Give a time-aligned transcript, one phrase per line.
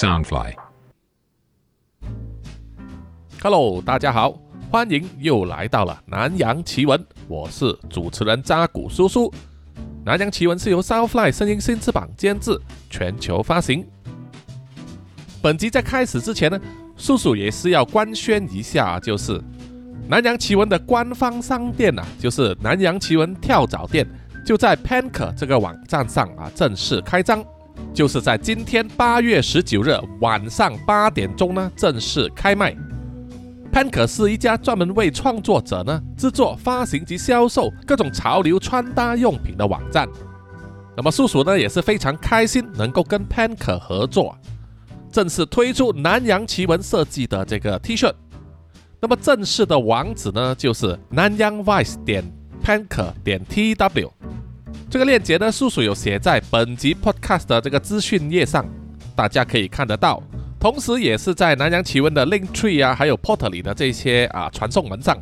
[0.00, 0.54] Soundfly。
[3.42, 4.32] Hello，大家好，
[4.70, 9.30] 欢迎又来到了南洋奇闻，我是主持人扎古叔叔。
[10.02, 12.58] 南洋奇闻是由 Soundfly 声音新翅膀监制，
[12.88, 13.86] 全球发行。
[15.42, 16.58] 本集在开始之前呢，
[16.96, 19.38] 叔叔也是要官宣一下，就是
[20.08, 24.08] 南洋奇闻的官方商店啊，就是南洋奇闻跳蚤店，
[24.46, 27.44] 就在 Panker 这个网站上啊正式开张，
[27.92, 32.74] 就是在今天八月十九日晚上八点钟呢正式开卖。
[33.72, 40.08] Panker 是一家专门为创作者呢制作、发行及销售各种潮流穿搭用品的网站。
[40.96, 44.36] 那么叔叔呢也是非常开心能够跟 Panker 合作，
[45.10, 48.12] 正式推出南洋奇闻设计的这个 T 恤。
[49.00, 52.24] 那么正式的网址呢就是南洋 vice 点
[52.62, 54.10] Panker 点 tw。
[54.88, 58.66] 这个链接呢叔叔有写在本集 podcast 的这个资讯页上，
[59.14, 60.22] 大家可以看得到。
[60.58, 65.16] 同时，也是在南洋奇闻的 Linktree 啊，还有 Porter 里的这些啊传送门上。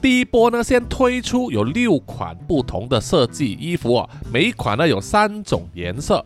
[0.00, 6.24] 第一波呢，先推出有六款不同的设计衣服啊，每一款呢有三种颜色。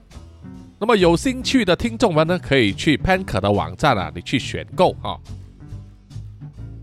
[0.79, 5.19] 那么有兴趣的听众们呢，可以去 Panke 的网站啊，你去选购啊。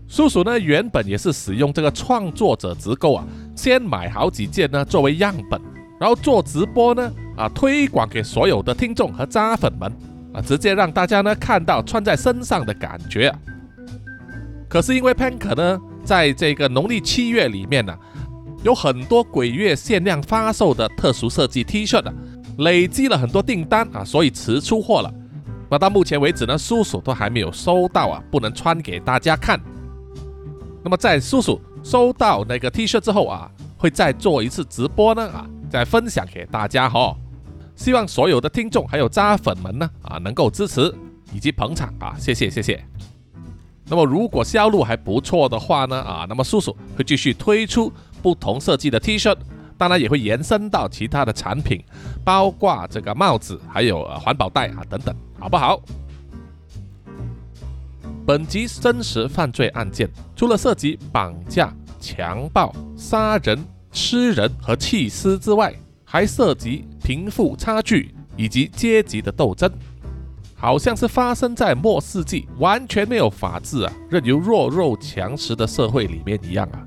[0.06, 5.60] 叔叔呢，原本也是使用这个创作者直购啊，先买好几件呢作为样本，
[5.98, 9.92] 然后做直播呢啊，推广给所有的听众和渣粉们。
[10.32, 13.34] 啊，直接让大家呢看到穿在身上的感觉。
[14.68, 17.96] 可是因为 Pank 呢，在这个农历七月里面呢，
[18.62, 22.12] 有很多鬼月限量发售的特殊设计 T 恤啊，
[22.58, 25.10] 累积了很多订单啊，所以迟出货了。
[25.70, 29.58] 那到目前为止呢，叔叔都还没有收到啊，不能穿给大家看。
[30.84, 33.48] 那么在叔叔收到那个 T 恤之后啊，
[33.78, 37.16] 会再做一次直播呢啊，再分享给大家哈。
[37.76, 40.92] 希望所有的听众还有渣粉们呢啊能够支持
[41.32, 42.84] 以及捧场啊，谢谢谢谢。
[43.84, 49.32] 那么如果销路还不错的话呢啊，那么叔叔会继续推出不同设计的 T 恤，
[49.78, 51.84] 当然也会延伸到其他的产品，
[52.24, 55.80] 包括这个帽子，还有呃环保袋啊等等，好不好？
[58.26, 63.56] 本集真实犯罪案件，除了涉及绑架、强暴、杀人、
[63.92, 65.72] 吃人和弃尸之外，
[66.04, 69.70] 还涉及贫富差距以及阶级的斗争，
[70.56, 76.84] 好像是发生在末世纪完全没有法治啊，任由弱肉强食的社会里面一样啊。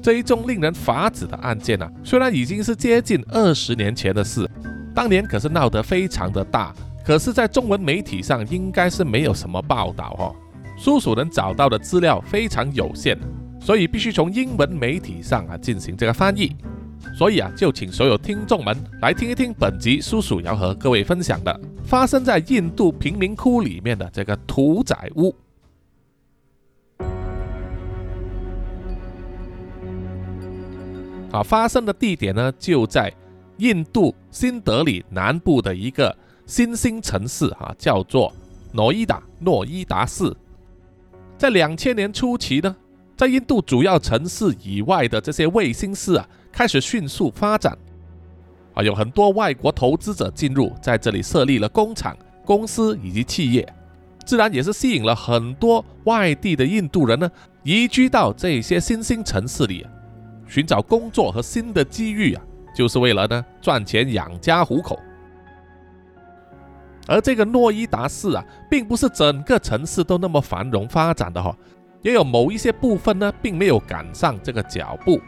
[0.00, 4.48] 这一宗令人发指的案件啊，虽然已经是接近二十年前的事，
[4.94, 6.72] 当年可是闹得非常的大，
[7.04, 10.36] 可是，在中文媒体上应该是没有什么报道哦。
[10.76, 13.18] 叔叔能找到的资料非常有限，
[13.60, 16.54] 所以必须从英文媒体上啊进行这个翻译。
[17.16, 25.34] 所以啊，就请所有听众们来听一听本集叔叔要和各位分享的发生在印度贫民窟里面的这个屠宰屋。
[31.30, 33.12] 啊，发生的地点呢就在
[33.58, 38.32] 印度新德里南部的一个新兴城市啊，叫做
[38.72, 40.34] 诺伊达诺伊达市。
[41.36, 42.74] 在两千年初期呢，
[43.16, 46.28] 在印度主要城市以外的这些卫星市啊。
[46.52, 47.76] 开始迅速发展，
[48.72, 52.16] 啊，有很多外国投资者进入，在这里设立了工厂、
[52.46, 53.74] 公司以及企业，
[54.24, 57.30] 自然也是吸引了很多外地的印度人呢，
[57.62, 59.86] 移居到这些新兴城市里，
[60.48, 62.42] 寻找工作和新的机遇啊，
[62.74, 64.98] 就是为了呢赚钱养家糊口。
[67.06, 71.56] 而这个诺伊达市啊，并不是整个城市都那么繁荣发展的哈，
[72.02, 75.20] 也有某一些部分呢，并没有赶上这个脚步。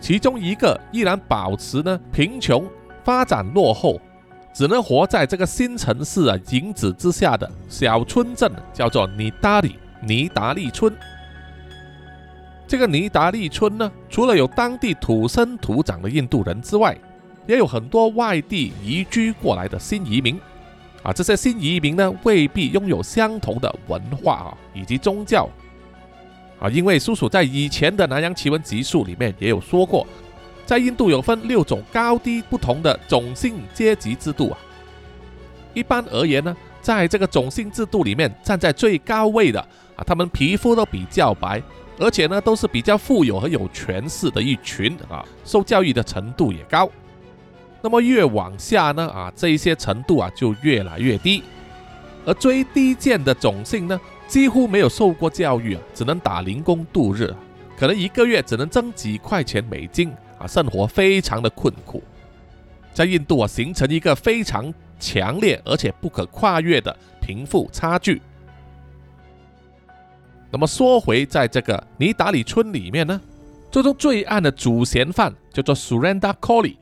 [0.00, 2.64] 其中一个依然保持呢贫穷、
[3.02, 4.00] 发展落后，
[4.52, 10.94] 只能活在这个新城市啊影子之下的小村镇，叫做尼达里尼达利村。
[12.66, 16.94] 这个尼达利村呢，除了有当地土生土长的印度人之外，
[17.46, 20.38] 也有很多外地移居过来的新移民。
[21.08, 25.48] 啊，这些新移民呢，未必拥有相同的文化啊以及宗教。
[26.60, 30.06] 啊，因为叔叔在以前的南洋奇闻集数里面也有说过，
[30.66, 34.58] 在印度有分六种高低不同的种姓阶级制度啊。
[35.72, 39.58] 一般而言呢，在这个种姓制度里面，站在最高位的
[39.96, 41.62] 啊，他们皮肤都比较白，
[41.98, 46.86] 而且呢都是比较富有和有权势的一群啊，受教育的程度也高。
[47.80, 51.42] 那么越往下呢啊，这一些程度啊就越来越低，
[52.24, 54.00] 而最低贱的种姓呢。
[54.26, 57.34] 几乎没有受过教育啊，只能打零工度日，
[57.78, 62.02] 可能一个月只能挣几块钱美金啊，生活非常的困苦。
[62.92, 64.70] 在印度啊，形成一个非常
[65.00, 68.20] 强烈而且不可跨越的贫富差距。
[70.50, 73.18] 那么说回在这个尼达里村里面呢，
[73.70, 76.76] 这宗罪案的主嫌犯叫做 Surrender Coley，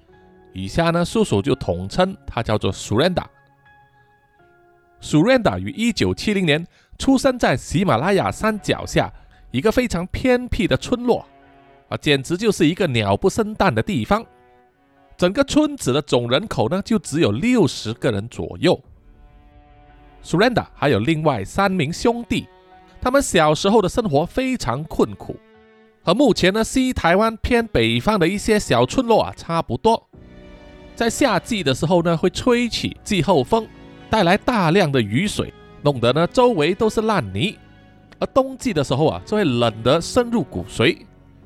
[0.57, 3.27] 以下呢叔叔就统称他叫做 Surrender。
[5.03, 6.67] Surrender 于一九七零年
[6.97, 9.13] 出生在喜马拉雅山脚下
[9.51, 11.27] 一个非常偏僻的村落，
[11.91, 14.25] 啊，简直就是一个鸟不生蛋的地方。
[15.19, 18.83] 整个村子的总人口呢就只有六十个人左右。
[20.25, 22.49] Surrender 还有另外三名兄弟。
[22.99, 25.37] 他们小时候的生活非常困苦，
[26.03, 30.09] 和目前呢西台湾偏北方的一些小村落啊差不多。
[30.97, 33.69] 在夏季的时候呢，会吹起季候风，
[34.09, 35.53] 带来大量的雨水，
[35.83, 37.55] 弄得呢周围都是烂泥；
[38.19, 40.97] 而冬季的时候啊，就会冷得深入骨髓，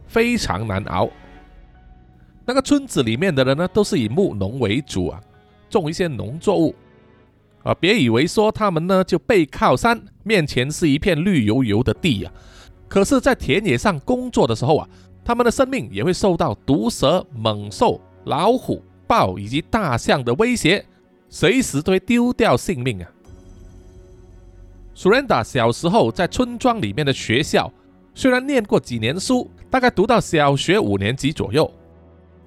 [0.07, 1.11] 非常难熬。
[2.47, 5.21] 那个村子里面的人呢，都是以牧农为主啊，
[5.69, 6.73] 种一些农作物。
[7.65, 12.31] 啊，别以为说他们呢就背靠山，面前是一片绿油油的地呀。
[12.89, 14.89] 可是，在田野上工作的时候啊，
[15.25, 20.87] 他们的生命也会受到毒蛇、猛兽、老虎、豹以及大象的威胁，
[21.29, 23.11] 随时都会丢掉性命啊。
[24.95, 27.73] Surrender 小时候在村庄里面的学校，
[28.15, 31.69] 虽然念过几年书，大概读到小学五年级左右，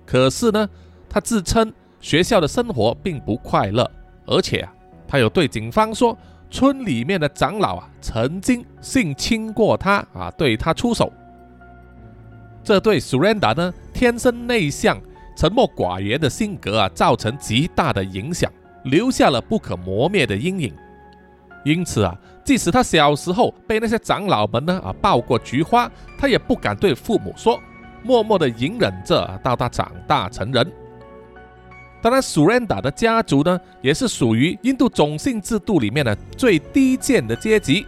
[0.05, 0.69] 可是呢，
[1.09, 3.91] 他自称学校的生活并不快乐，
[4.25, 4.73] 而且啊。
[5.05, 6.17] 他有对警方说，
[6.49, 11.11] 村里面的长老啊，曾经性侵过他啊，对他出手。
[12.63, 14.97] 这对 SUREND 呢，天生内向、
[15.35, 18.51] 沉默寡言的性格啊，造成极大的影响，
[18.85, 20.73] 留下了不可磨灭的阴影。
[21.65, 22.13] 因此啊，
[22.43, 27.59] 即使他小时候被那些长老们呢啊抱过菊花，他也不敢对父母说，
[28.03, 30.69] 默默的隐忍着，到他长大成人。
[32.01, 37.85] 当然，Surrender 的家族呢，也是属于印度种姓制度里面的最低贱的阶级。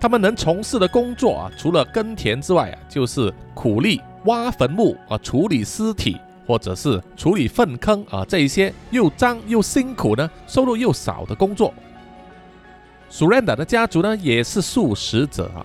[0.00, 6.16] 他们能从事的工作啊，除了耕田之外啊，就是苦力、挖坟墓啊、处理尸体，
[6.48, 11.74] 或者是处理粪坑啊，这一些又脏又辛苦呢，收入又少的工作。
[13.10, 15.60] SUREND 的家族呢，也是素食者啊。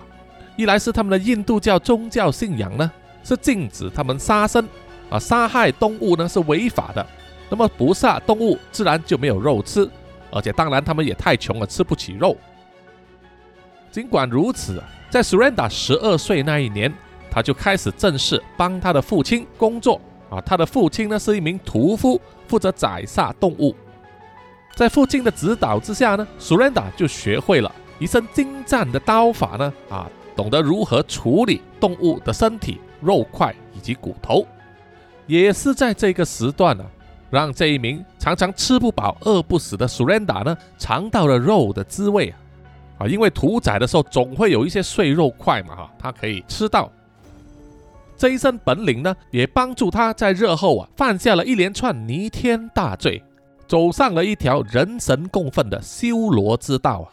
[0.56, 2.92] 一来是他们的印度教宗教信仰呢，
[3.22, 4.68] 是禁止他们杀生
[5.08, 7.04] 啊，杀害动物呢是违法的。
[7.48, 9.88] 那么不杀动物，自然就没有肉吃，
[10.30, 12.36] 而且当然他们也太穷了，吃不起肉。
[13.90, 16.92] 尽管如此，在 Surrender 十二岁那一年，
[17.30, 19.98] 他就开始正式帮他的父亲工作
[20.30, 20.40] 啊。
[20.40, 23.74] 他的父亲呢是一名屠夫，负责宰杀动物。
[24.74, 34.46] 在父亲的指导之下呢，Surrender 就学会了一身精湛的刀法呢啊，懂得如何处理动物的身体、肉块以及骨头。
[35.26, 36.84] 也是在这个时段呢。
[37.30, 42.38] 让这一名常常吃不饱、饿不死的 Surrender 呢，尝到了肉的滋味啊！
[42.98, 46.88] 啊，因为屠宰的时候总会有一些碎肉块嘛，哈，他可以吃到。
[48.16, 53.22] 这一身本领呢，也帮助他在日后啊，犯下了一连串弥天大罪，
[53.66, 57.06] 走上了一条人神共愤的修罗之道啊！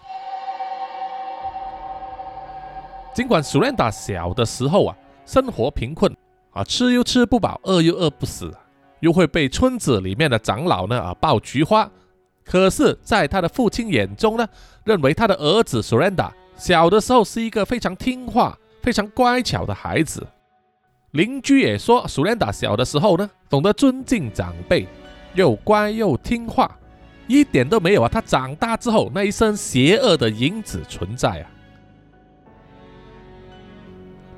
[3.13, 4.95] 尽管 Surrender 小的时候啊，
[5.25, 6.15] 生活贫困
[6.53, 8.53] 啊，吃又吃不饱，饿又饿不死。
[9.01, 11.89] 又会被村子里面的长老呢啊抱菊花，
[12.46, 14.48] 可是，在他的父亲眼中呢，
[14.84, 20.27] 认为他的儿子 Surrender 小的时候是一个非常听话、非常乖巧的孩子。
[21.12, 24.88] 邻居也说，Surrender 小的时候呢，懂得尊敬长辈，
[25.36, 26.77] 又乖又听话，
[27.27, 28.10] 一点都没有啊。
[28.10, 31.50] 他长大之后那一身邪恶的影子存在啊。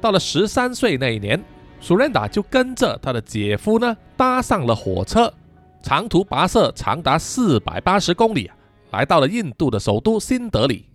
[0.01, 1.41] 到了十三岁那一年。
[1.79, 5.33] 苏 rendra 达就跟着他的姐夫呢，搭上了火车，
[5.81, 8.49] 长途跋涉长达四百八十公里，
[8.91, 10.85] 来到了印度的首都新德里。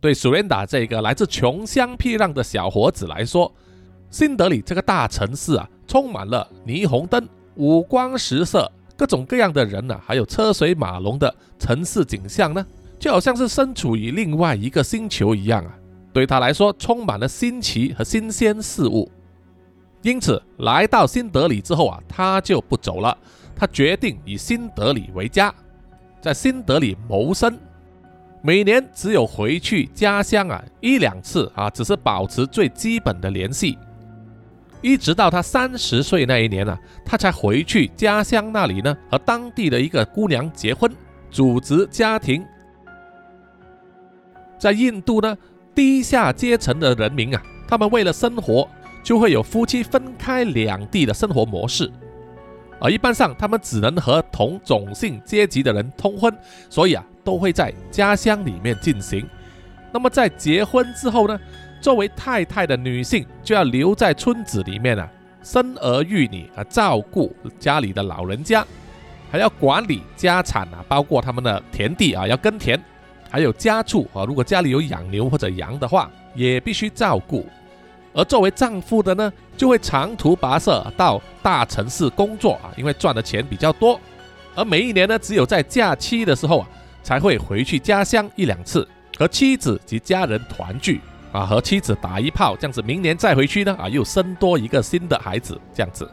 [0.00, 3.54] 对苏 rendra 达这个来自穷乡僻壤的小伙子来说，
[4.10, 12.64] 新德里这个大城市啊，充满了霓虹灯、五光十色、各种各样的人呐，还有车水马龙的城市景象呢，
[12.98, 15.74] 就好像是身处于另外一个星球一样啊。
[16.12, 19.10] 对他来说，充满了新奇和新鲜事物。
[20.02, 23.16] 因此，来到新德里之后啊，他就不走了。
[23.54, 25.52] 他决定以新德里为家，
[26.20, 27.58] 在新德里谋生。
[28.40, 33.76] 每年只有回去家乡啊一两次啊，只是保持最基本的联系。
[34.80, 40.90] 一直到他三十岁那一年呢，他才回去家乡那里呢，和当地的一个姑娘结婚，
[41.30, 42.44] 组织家庭。
[44.58, 45.36] 在印度呢，
[45.74, 48.68] 低下阶层的人民啊，他们为了生活。
[49.00, 51.90] 就会有夫妻分开两地的生活模式，
[52.78, 56.36] 而一般上他们只能和同种姓阶级的人通婚，
[56.68, 59.26] 所以啊，都会在家乡里面进行。
[59.92, 61.40] 那么在结婚之后呢，
[61.80, 65.08] 作为太太的女性就要留在村子里面啊，
[65.42, 68.64] 生儿育女啊，照顾家里的老人家，
[69.30, 72.78] 还要管理家产啊，包括他们的田地啊，要耕田，
[73.30, 77.46] 还有家畜啊，如果家里有养牛或者羊的话，也必须照顾。
[78.14, 84.00] 而作为丈夫的呢，就会长途跋涉到大城市工作啊，因为赚的钱比较多。
[84.56, 86.68] 而每一年呢，只有在假期的时候啊，
[87.02, 91.00] 才会回去家乡一两次，和妻子及家人团聚
[91.32, 96.10] 啊，和妻子打一炮，这样子，明年再回去呢啊，又生多一个新的孩子，这样子。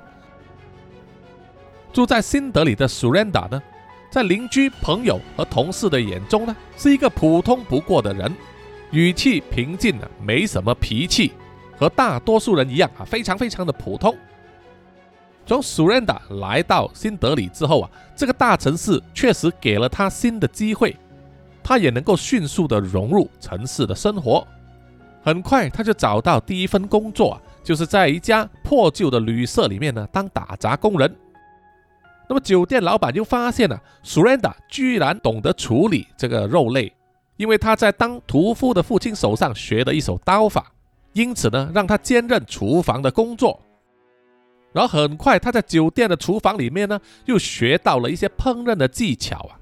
[1.94, 3.62] 住在新德里的 Surrender 呢，
[4.10, 8.36] 在邻居、朋友和同事的眼中呢，是一个普通不过的人，
[8.92, 11.32] 语气平静啊，没什么脾气。
[11.78, 14.16] 和大多数人一样啊，非常非常的普通。
[15.46, 20.96] 从 Surrender 来到新德里之后啊，这个大城市确实给了他新的机会，
[21.62, 24.48] 他也能够迅速的融入城市的生活。
[25.26, 31.16] 很快他就找到第一份工作，就是在一家破旧的旅社里面呢当打杂工人。
[32.30, 36.94] 那么酒店老板就发现了 Surrender 居然懂得处理这个肉类，
[37.38, 40.72] 因为他在当屠夫的父亲手上学的一手刀法。
[41.14, 43.60] 因此呢，让他兼任厨房的工作，
[44.74, 49.58] 然后很快他在酒店的厨房里面呢，又学到了一些烹饪的技巧啊，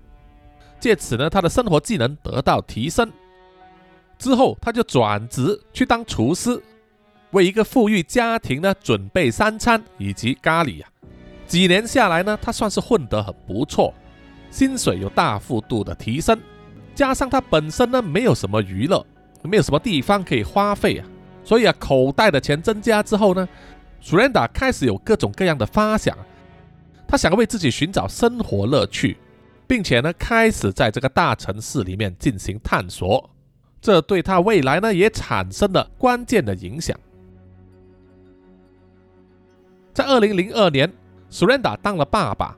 [0.79, 3.09] 借此呢，他的生活技能得到提升。
[4.23, 6.57] 之后他就转职去当厨师，
[7.31, 10.89] 为一个富裕家庭呢准备三餐以及咖喱啊。
[11.45, 13.93] 几年下来呢，他算是混得很不错，
[14.49, 16.39] 薪水有大幅度的提升，
[16.95, 19.05] 加上他本身呢没有什么娱乐，
[19.41, 21.05] 没有什么地方可以花费啊。
[21.43, 23.45] 所以啊，口袋的钱增加之后呢
[24.01, 26.17] ，Suranda 开始有各种各样的发想，
[27.05, 29.17] 他想为自己寻找生活乐趣，
[29.67, 33.29] 并且呢，开始在这个大城市里面进行探索，
[33.83, 36.97] 这对他未来呢也产生了关键的影响。
[39.93, 40.89] 在二零零二年
[41.29, 42.57] ，Surrender 当了爸爸，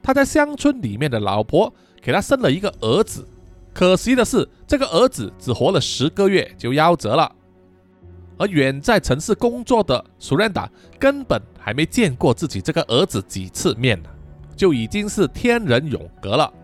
[0.00, 3.26] 他在乡村里面的老婆给他生了一个儿子，
[3.74, 7.34] 可惜的是，这个儿子只活了十个月就夭折了。
[8.38, 14.08] 而远在城市工作的 Surrender 根本还没见过自己这个儿子几次面呢，
[14.54, 16.54] 就已经是天人永隔了。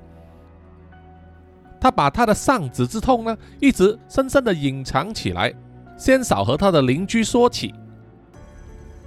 [1.80, 5.52] 他把他的丧子之痛呢，一直深深的隐藏起来，
[5.96, 7.74] 先少和他的邻居说起。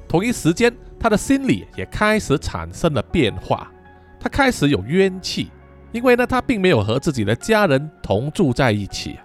[0.07, 3.71] 同一时间，他的心里也开始产生了变化，
[4.19, 5.49] 他开始有冤气，
[5.91, 9.17] 因为呢，他并没有和自己的家人同住在一起，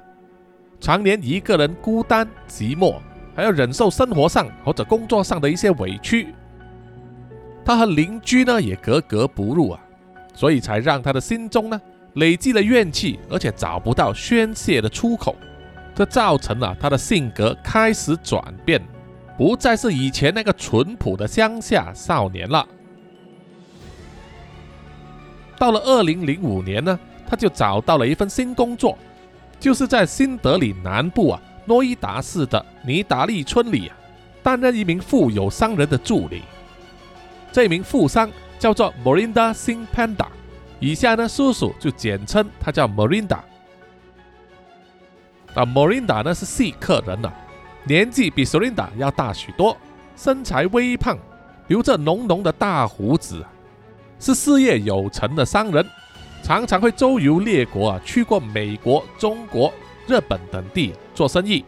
[0.80, 2.96] 常年一个人孤单寂寞。
[3.34, 6.28] 还要忍受生活上或者工作上的一些委屈，
[7.62, 9.80] 他和邻居呢也格格不入啊，
[10.32, 11.78] 所以才让他的心中呢
[12.16, 15.34] 累积了怨气，而且找不到宣泄的出口，
[15.94, 18.82] 这造成了他的性格开始转变，
[19.38, 22.66] 不再是以前那个淳朴的乡下少年了。
[25.58, 28.98] 到了二零零五年呢，他就找到了一份新工作，
[29.58, 31.40] 就是在新德里南部啊。
[31.68, 33.96] 诺伊达市的尼达利村里啊，
[34.40, 36.42] 担任一名富有商人的助理。
[37.50, 40.28] 这名富商叫做 Morinda Singh Panda，
[40.78, 43.38] 以下呢，叔叔就简称他叫 Morinda。
[45.54, 47.32] 啊，Morinda 呢是细客人呐，
[47.84, 49.76] 年纪比 s u r i n d a 要大许多，
[50.16, 51.16] 身材微胖，
[51.68, 53.44] 留着浓浓的大胡子，
[54.20, 55.84] 是事业有成的商人，
[56.42, 59.72] 常常会周游列国啊，去过美国、中国。
[60.08, 61.64] 日本等地做生意，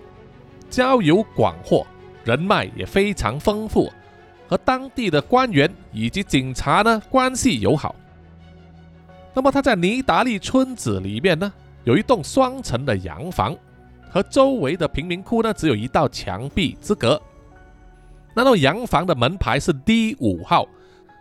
[0.71, 1.85] 交友广阔，
[2.23, 3.93] 人脉也非常丰富，
[4.47, 7.97] 和当地的官员以及警察呢关系友好。
[9.35, 11.53] 那么他在尼达利村子里面呢，
[11.85, 13.57] 有一栋双层的洋房，
[14.11, 17.21] 和周围的贫民窟呢只有一道墙壁之隔。
[18.35, 20.67] 那栋洋房的门牌是 D 五号，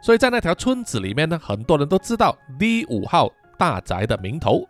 [0.01, 4.67] 所以在那条村子里面呢，很多人都知道 D 五号大宅的名头。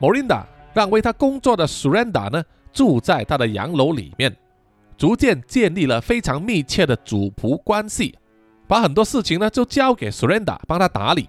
[0.00, 0.44] Morinda
[0.74, 2.42] 让为他工作的 Surrender 呢
[2.72, 4.34] 住在他的洋楼里面，
[4.96, 8.18] 逐渐建立了非常密切的主仆关系，
[8.72, 11.28] 把很多事情呢就交给 Surrender 帮他打理。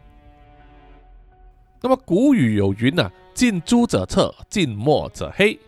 [1.82, 5.60] 那么古语有云呢，近朱者赤，近墨者黑。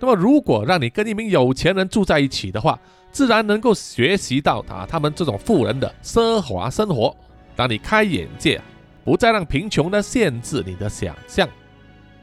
[0.00, 2.76] 那么如果让你跟一名有钱人住在一起的话，
[3.12, 7.16] 自然能够学习到啊他们这种富人的奢华生活，
[7.54, 8.60] 让你开眼界，
[9.04, 11.48] 不再让贫穷呢限制你的想象。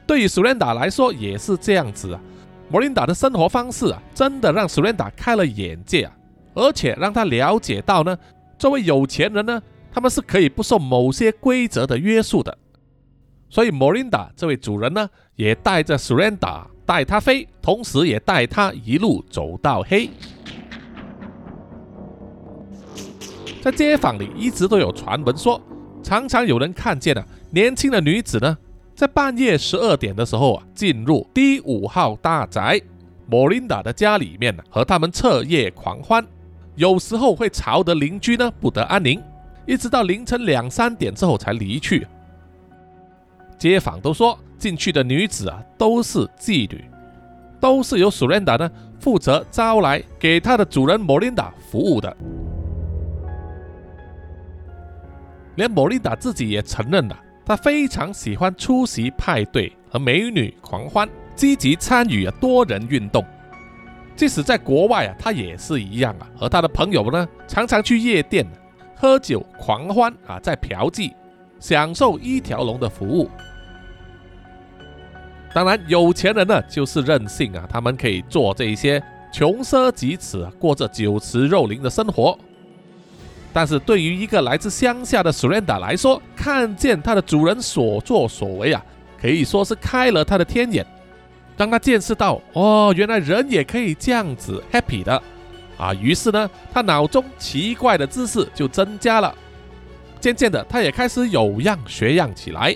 [0.06, 2.20] 对于 Surrender 来说也是这样子啊，
[2.68, 6.12] 莫琳达的生活方式啊，真的让 Surrender 开了眼界啊，
[6.54, 8.18] 而且让他了解到呢，
[8.64, 12.58] 作为有钱人呢，他们是可以不受某些规则的约束的。
[13.50, 20.10] 所以莫琳达这位主人呢，也带着 Surrenda 带他飞，同时也带他一路走到黑。
[23.62, 25.62] 在街坊里一直都有传闻说，
[26.02, 28.58] 常常有人看见啊，年轻的女子呢，
[28.96, 32.80] 在半夜十二点的时候啊，进入第五号大宅
[33.28, 36.26] 莫琳达的家里面呢，和他们彻夜狂欢，
[36.76, 39.22] 有时候会吵得邻居呢不得安宁，
[39.66, 42.08] 一直到凌晨两三点之后才离去。
[43.58, 46.84] 街坊都说，进去的女子啊，都是妓女，
[47.60, 52.16] 都是由苏琳达呢负责招来给她的主人莫琳达服务的。
[55.56, 63.24] 连莫琳达自己也承认了，她非常喜欢出席派对和美女狂欢，积极参与多人运动。
[64.16, 68.46] 即使在国外啊，他也是一样啊，和他的朋友呢常常去夜店
[68.96, 71.14] 喝酒狂欢啊，在嫖妓，
[71.60, 73.30] 享受一条龙的服务。
[75.54, 79.02] 当然，有钱人呢就是任性啊，他们可以做这一些
[79.32, 82.38] 穷奢极侈，过着酒池肉林的生活。
[83.52, 88.84] 但是对于一个来自乡下的 Surrender 来说，看见他的主人所作所为啊，
[89.22, 90.86] 可以说是开了他的天眼。
[91.56, 95.22] 当他见识到哦，原来人也可以这样子 happy 的
[95.78, 99.34] 啊，于是呢，他脑中奇怪的知识就增加了。
[100.20, 102.76] 渐渐的，他也开始有样学样起来。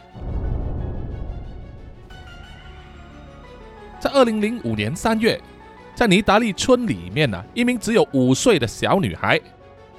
[3.99, 5.41] 在二零零五年三月，
[5.95, 9.39] 在尼达利村里面呢，一名只有五岁的小女孩。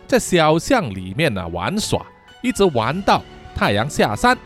[0.07, 2.07] 在小巷里面呢玩耍，
[2.41, 3.23] 一直玩到
[3.55, 4.39] 太阳下山，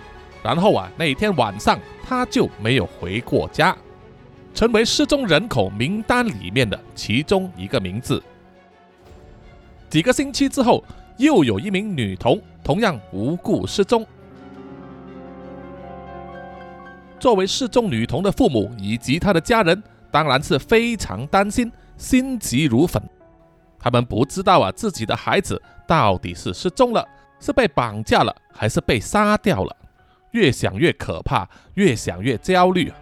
[0.43, 3.77] 然后啊那天晚上他就没有回过家，
[4.55, 8.23] 成为失踪人口名单里面的其中一个名字。
[9.89, 10.85] 几个星期之后，
[11.17, 14.07] 又有一名女童同样无故失踪。
[17.19, 23.03] 作为失踪女童的父母以及她的家人，当然是非常担心，心急如焚。
[23.79, 27.07] 他们不知道啊，自己的孩子到底是失踪了，
[27.41, 29.77] 是被绑架了，还是被杀掉了？
[30.31, 32.93] 越想越可怕，越想越焦虑。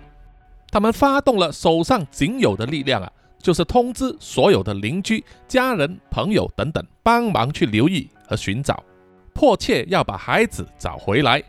[0.71, 8.83] 他们发动了手上仅有的力量啊，就是通知所有的邻居、家人、朋友等等，帮忙去留意和寻找，
[9.33, 11.43] 迫切要把孩子找回来。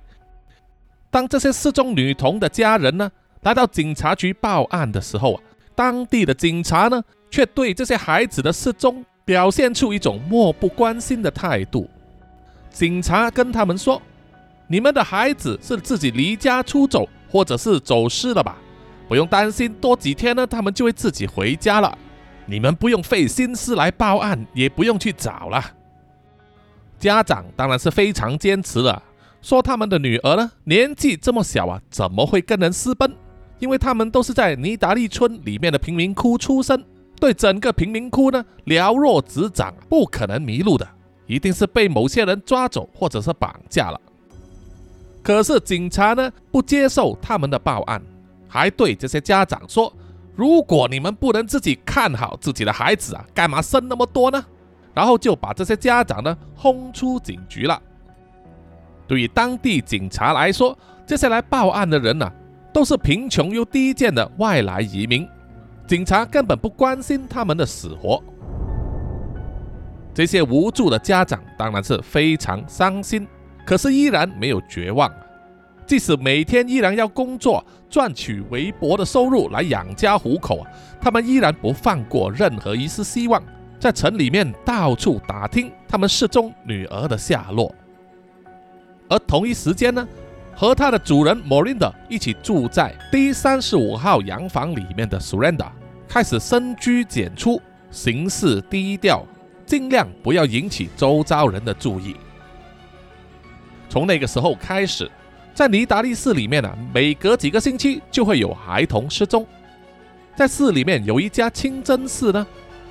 [1.10, 5.44] 当这些失踪女童的家人呢，来到警察局报案的时候啊，
[5.76, 9.06] 当地的警察呢，却对这些孩子的失踪。
[9.24, 11.88] 表现出一种漠不关心的态度。
[12.72, 14.02] 警察跟他们说
[14.68, 18.58] ：“你们的孩子是自己离家出走，或者是走失了吧？
[19.12, 21.98] 不用担心，多几天呢，他们就会自己回家了。
[22.46, 25.62] 你们不用费心思来报案，也不用去找了。”
[26.98, 29.04] 家长当然是非常坚持了，
[29.42, 33.14] 说他们的女儿呢，年纪这么小啊，怎么会跟人私奔？
[33.60, 36.82] 因为他们都是在尼达利村里面的贫民窟出生。
[37.20, 40.88] 对整个贫民窟呢了若指掌，不可能迷路的，
[41.28, 44.00] 一定是被某些人抓走或者是绑架了。
[45.22, 48.02] 可是警察呢不接受他们的报案，
[48.54, 49.92] 还对这些家长说
[50.36, 54.44] ：“如果你们不能自己看好自己的孩子啊，干嘛生那么多呢？”
[54.94, 57.82] 然后就把这些家长呢轰出警局了。
[59.08, 62.30] 对于当地警察来说，这些来报案的人呢，
[62.74, 65.26] 都是贫穷又低贱的外来移民。
[65.88, 68.22] 警察根本不关心他们的死活，
[70.14, 73.26] 这些无助的家长当然是非常伤心，
[73.66, 75.10] 可是依然没有绝望。
[75.86, 83.44] 即使每天依然要工作赚取微薄的收入来养家糊口啊，他们依然不放过任何一丝希望，
[83.78, 87.76] 在城里面到处打听他们失踪女儿的下落。
[89.10, 90.08] 而同一时间呢？
[90.54, 95.70] 和他的主人 Morinda 一起住在第三十五号洋房里面的 Surrender
[96.08, 99.26] 开始深居简出，行事低调，
[99.66, 102.16] 尽量不要引起周遭人的注意。
[103.90, 105.10] 从那个时候开始，
[105.54, 109.46] 在尼达利市里面呢，每隔几个星期就会有孩童失踪。
[110.36, 112.46] 在市里面有一家清真寺呢，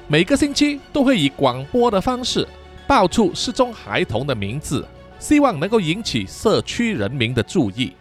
[0.07, 2.47] 每个星期都会以广播的方式
[2.87, 4.87] 报出失踪孩童的名字。
[5.19, 7.93] 希望能够引起社区人民的注意。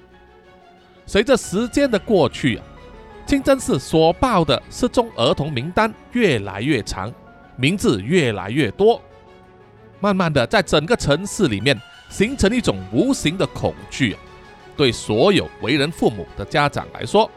[1.05, 2.63] 随着时间的过去啊，
[3.25, 7.13] 清真寺所报的失踪儿童名单越来越长，
[7.57, 9.01] 名字越来越多，
[9.99, 11.77] 慢慢的在整个城市里面
[12.09, 14.15] 形成一种无形的恐惧。
[14.79, 17.29] 对所有为人父母的家长来说，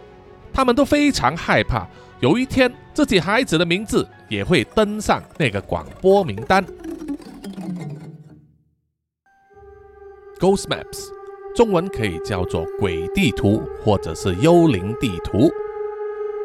[0.53, 1.85] 他们都非常害怕，
[2.21, 6.65] 有一天自己孩子的名字也会登上那个广播名单。
[10.39, 11.09] Ghost Maps，
[11.57, 15.51] 中文可以叫做鬼地图或者是幽灵地图，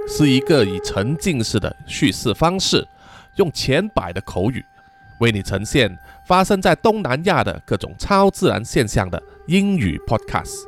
[0.08, 2.84] 是一个以沉浸式的叙事方式，
[3.36, 4.66] 用前百的口语
[5.20, 10.66] 为你呈现发生在东南亚的各种超自然现象的英语 podcast。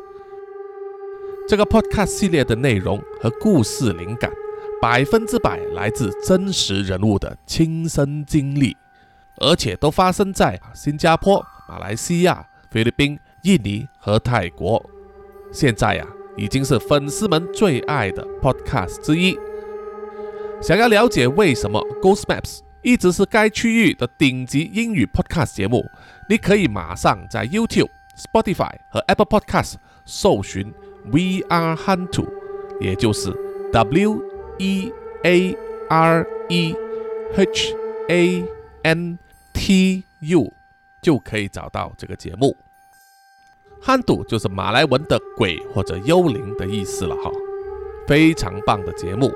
[1.50, 4.32] 这个 podcast 系列的内容和故事灵感，
[4.80, 8.78] 百分之百来自真实人物的亲身经历。
[9.38, 14.80] 而且都发生在新加坡、马来西亚、菲律宾、印尼和泰国。
[15.52, 16.06] 现在呀，
[16.38, 19.36] 已经是粉丝们最爱的 podcast 之一。
[20.62, 25.84] 想要了解为什么 Ghost Maps 一直是该区域的顶级英语 podcast 节目，
[26.30, 30.72] 你可以马上在 YouTube、Spotify 和 Apple Podcast 搜寻
[31.12, 32.26] We Are Hunt，
[32.80, 33.34] 也就是
[33.72, 34.22] W
[34.58, 34.92] E
[35.24, 35.58] A
[35.90, 36.76] R E
[37.36, 37.76] H
[38.10, 38.46] A
[38.84, 39.20] N。
[39.52, 40.54] T U
[41.02, 42.56] 就可以找到这个节目。
[43.82, 47.30] 汉赌就是马来文的鬼或者幽灵的意思了哈，
[48.08, 49.30] 非常棒的节目，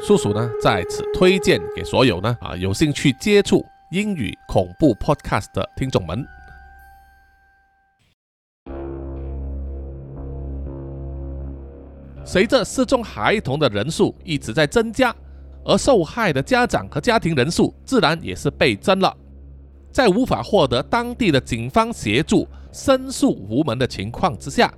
[0.00, 6.26] 叔叔呢在此推荐给所有呢啊有兴趣接触英语恐怖 podcast 的听众们。
[12.28, 15.16] 随着失踪孩童的人数一直在增加，
[15.64, 19.16] 而受害的家长和家庭人数自然也是倍增了。
[19.90, 24.70] 在无法获得当地的警方协助、申诉无门的情况之下，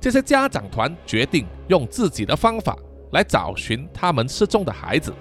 [0.00, 2.74] 这些家长团决定用自己的方法
[3.12, 5.12] 来找寻他们失踪的孩子。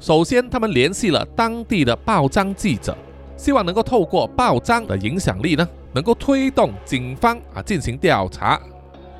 [0.00, 2.96] 首先，他们联系了当地的报章记者，
[3.36, 8.58] 希望能够透过报章的影响力呢，能够推动警方啊进行调查，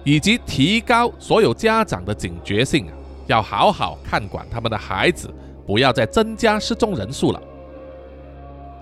[0.06, 2.86] 以及提高所有家长的警觉性，
[3.26, 5.28] 要好好看管他们的孩子，
[5.66, 7.42] 不要再增加失踪人数了。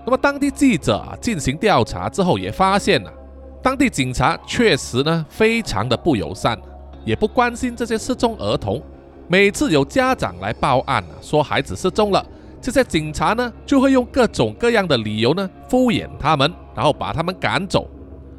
[0.05, 3.11] 那么，当地记者啊进行调查之后，也发现了
[3.59, 6.55] 当地警察确实呢非常的不友善，
[7.03, 8.79] 也不关心这些失踪儿童。
[9.27, 12.23] 每次有家长来报案啊，说孩子失踪了，
[12.61, 17.89] 这些警察呢就会用各种各样的理由呢敷衍他们，然后把他们赶走。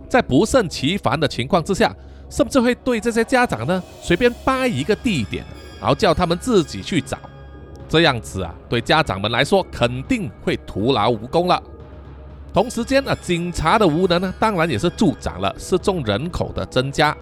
[0.09, 1.93] 在不胜其烦的情况之下，
[2.29, 5.45] 甚至会对这些家长呢随便掰一个地点，
[5.81, 7.19] 然后叫他们自己去找。
[7.89, 11.63] 这样子啊，对家长们来说肯定会徒劳无功了。
[12.53, 17.17] 同时间呢，警察的无能呢，当然也是助长了失踪人口的增加。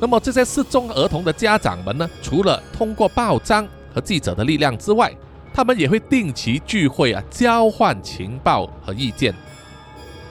[0.00, 5.12] 那么这些失踪儿童的家长们呢，除了通过报章和记者的力量之外，
[5.54, 9.34] 他们也会定期聚会啊，交换情报和意见，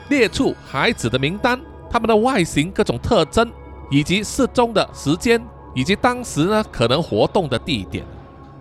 [0.10, 3.52] 列出孩子的名单、他们的外形各种特征
[3.89, 5.41] 以及失踪的时间。
[5.76, 8.04] 以及当时呢可能活动的地点，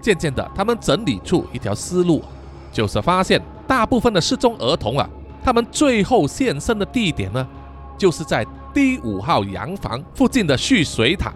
[0.03, 2.23] 渐渐的，他们整理出一条思路，
[2.71, 5.09] 就是发现大部分的失踪儿童啊，
[5.43, 7.49] 他们最后现身的地点呢，
[7.97, 11.33] 就是在 D 五号洋房附近的蓄水塔，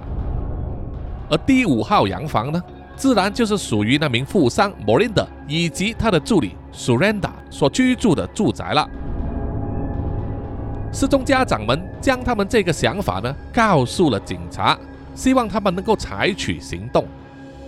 [1.30, 2.62] 而 D 五号洋房呢，
[2.94, 8.86] 自然就是属于那名富商 Morinda 以及他的助理 Surrenda 所居住的住宅了。
[10.92, 14.78] 失踪家长们将他们这个想法呢，告诉了警察。
[15.12, 17.06] 希望他们能够采取行动，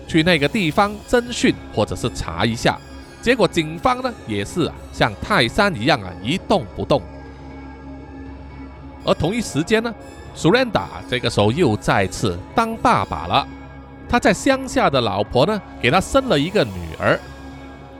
[0.06, 2.78] 去那个地方侦讯或者是查一下。
[3.20, 7.02] 结果警方呢也是啊，像泰山一样啊一动不动。
[9.04, 9.92] 而同一时间呢，
[10.35, 13.46] 苏兰达这个时候又再次当爸爸了。
[14.08, 17.18] 他在乡下的老婆呢给他生了一个女儿，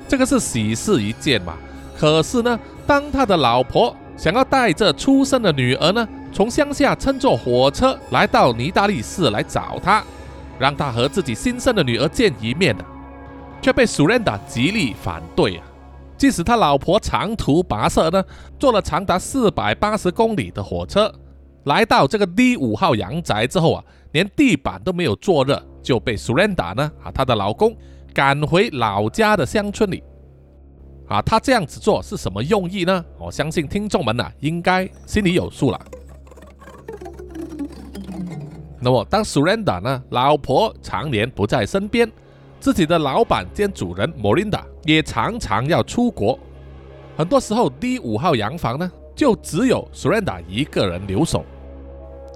[0.09, 1.55] 这个是喜事一件嘛。
[1.99, 6.09] 可是呢，当他的老婆想要带着出生的女儿呢。
[6.33, 10.01] 从乡下乘坐火车来到尼达利市来找他，
[10.61, 12.85] 让他和自己新生的女儿见一面的，
[13.61, 15.65] 却被苏兰达极力反对啊！
[16.17, 18.25] 即使他老婆长途跋涉呢，
[18.61, 21.13] 坐了长达四百八十公里的火车，
[21.65, 27.77] 来到这个 D 五号阳宅之后啊，连地板都没有坐热，就被苏兰达呢啊她的老公
[28.15, 30.01] 赶回老家的乡村里。
[31.13, 33.05] 啊，他这样子做是什么用意呢？
[33.19, 35.79] 我相信听众们呐，应该心里有数了。
[38.81, 42.11] 那么，当 Surrender 呢，老婆常年不在身边，
[42.59, 46.39] 自己的老板兼主人 Morinda 也常常要出国，
[47.15, 51.45] 很多时候 D 五号洋房呢，就只有 Surrender 一个人留守。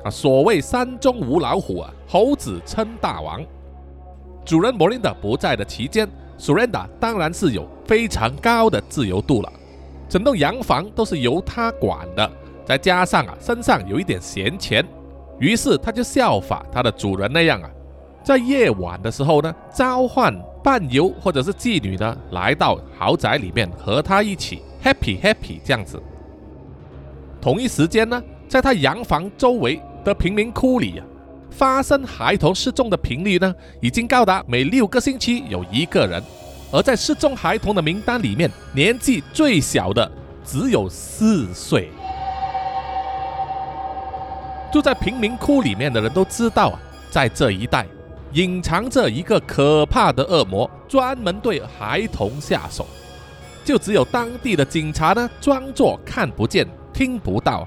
[0.04, 3.42] 啊，所谓山中无老虎啊，猴子称大王。
[4.44, 6.06] 主人 Morinda 不在的期间
[6.38, 9.52] ，Surrender 当然是有非常高的自由度了，
[10.08, 12.30] 整栋洋房都是由他管的，
[12.64, 14.84] 再加上啊，身上有一点闲钱。
[15.38, 17.70] 于是他就效法他的主人那样啊，
[18.24, 26.02] 在夜晚的时候呢，召唤伴游或者是妓女呢，来到豪宅里面和他一起 happy happy 这样子。
[27.40, 31.04] 同一时间呢，在他洋房周围的贫民窟里啊，
[31.50, 36.22] 发生孩童失踪的频率呢，已经高达每六个星期有一个人。
[36.72, 40.10] 而在失踪孩童的名单里面，年纪最小的
[40.44, 41.88] 只有四岁。
[44.72, 46.78] 住在贫民窟里面的人都知道啊，
[47.08, 47.86] 在这一带
[48.32, 52.84] 隐藏着一个可怕的恶魔，专门对孩童下手。
[53.64, 57.66] 就只有当地的警察呢，装作看不见、听不到，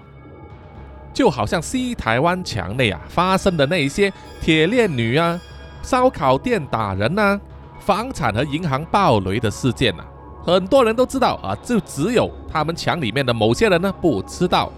[1.14, 5.40] 就好像西台湾墙内啊发生的那些铁链女啊、
[5.82, 7.40] 烧烤店打人呐。
[7.80, 10.04] 房产和银行暴雷的事件呐，
[10.44, 14.72] 很多人都知道啊，就只有他们墙里面的某些人呢不知道。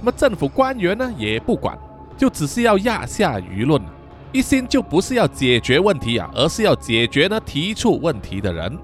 [0.00, 1.78] 那么政府官员呢也不管，
[2.16, 3.80] 就只是要压下舆论，
[4.32, 8.76] 一心就不是要解决问题啊，而是要解决呢提出问题的人。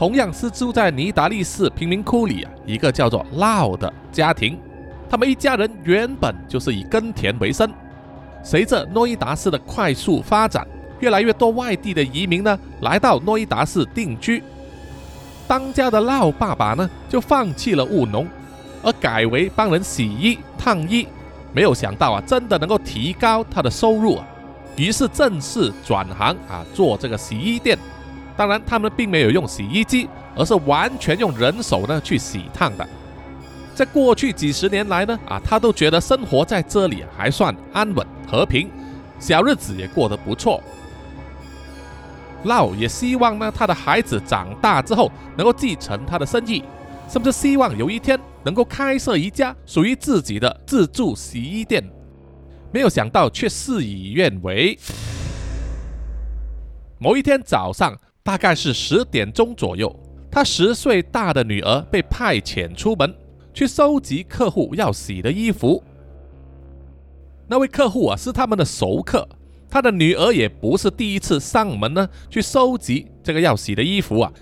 [0.00, 4.58] 同样是住在尼达利市贫民窟里啊，一个叫做闹的家庭，
[5.10, 7.70] 他们一家人原本就是以耕田为生。
[8.42, 10.66] 随着诺伊达市的快速发展，
[11.00, 14.42] 越来越多外地的移民呢来到诺伊达市定居。
[15.46, 18.26] 当家的老爸爸呢就放弃了务农，
[18.82, 21.06] 而改为帮人洗衣烫衣。
[21.52, 24.26] 没有想到啊，真的能够提高他的收入啊，
[24.76, 27.78] 于是正式转行啊做这个洗衣店。
[28.40, 32.88] 当然，他们并没有用洗衣机，而是完全用人手呢去洗烫的。
[33.74, 38.70] 在过去几十年来呢，啊，他都觉得生活在这里还算安稳和平，
[39.18, 40.62] 小日子也过得不错。
[42.44, 46.64] 老也希望呢，他的孩子长大之后能够继承他的生意，
[47.10, 51.84] 甚至希望有一天能够开设一家属于自己的自助洗衣店。
[52.72, 54.78] 没有想到却事与愿违。
[56.98, 59.94] 某一天早上，大概是十点钟左右，
[60.30, 63.14] 他十岁大的女儿被派遣出门。
[63.52, 65.82] 去收集客户要洗的衣服。
[67.48, 69.28] 那位客户啊是他们的熟客，
[69.68, 74.32] 他的女儿也不是第一次上门呢去收集这个要洗的衣服啊，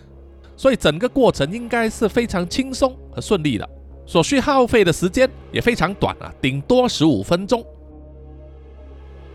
[0.58, 3.66] 所以整个过程应该是非常轻松和顺利的，
[4.04, 7.64] 所需耗费的时间也非常短啊，顶多十五分钟。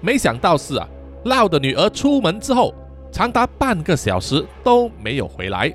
[0.01, 0.88] 没想到是啊，
[1.25, 2.75] 闹的女儿出门之后，
[3.13, 5.73] 长达半个小时都没有回来。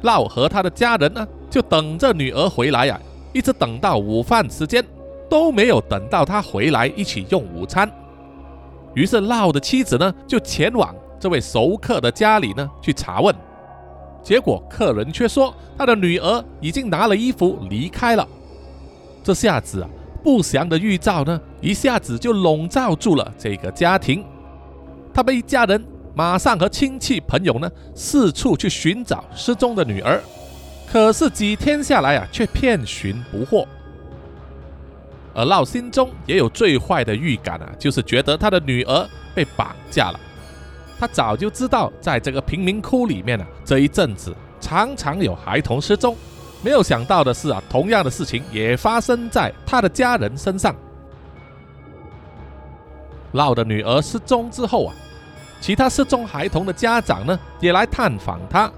[0.00, 1.26] 闹和他的家人呢？
[1.50, 2.98] 就等着女儿回来呀，
[3.32, 4.84] 一直等到午饭时间
[5.30, 7.88] 都没有等到她回来一起用午餐。
[8.94, 13.32] 于是闹的妻子呢就前往这位熟客的家里呢去查问，
[14.22, 18.26] 结果客人却说他的女儿已经拿了衣服离开了。
[19.22, 19.88] 这下子啊，
[20.22, 24.24] 不祥的预兆呢一下子就笼罩住了这个家庭。
[25.14, 25.82] 他们一家人
[26.14, 30.20] 马上和亲戚朋友呢四处去寻找失踪的女儿。
[30.90, 33.66] 可是几天下来啊，却遍寻不获。
[35.32, 40.20] 而闹心中也有最坏的预感啊，就是觉得他的女儿被绑架了。
[40.98, 46.16] 他早就知道，在这个贫民窟里面呢，这一阵子常常有孩童失踪。
[46.62, 50.74] 没有想到的是啊，同样的事情也发生在他的家人身上。
[53.34, 54.94] 闹的女儿失踪之后啊，
[55.60, 58.70] 其他失踪孩童的家长呢，也来探访他。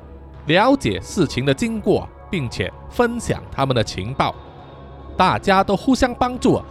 [0.46, 4.34] 了解事情的经过，并且分享他们的情报，
[5.16, 6.64] 大家都互相帮助，啊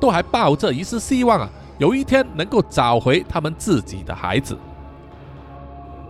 [0.00, 4.56] 都还抱着一丝希望啊，有一天能够找回他们自己的孩子。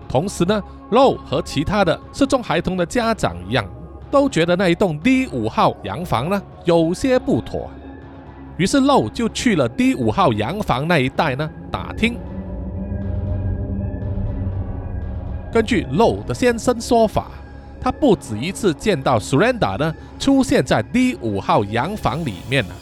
[0.09, 3.65] 同时呢，Low 和其他的失踪孩童的家长一样，
[4.11, 7.71] 都觉得那一栋 D 五号洋房呢有些不妥，
[8.57, 12.17] 于是 Low 就去了 D 五号洋房那一带呢打听。
[15.53, 17.29] 根据 Low 的先生说法，
[17.81, 22.75] 他不止一次见到 Surrender 呢出现在 D 五号洋房里面呢。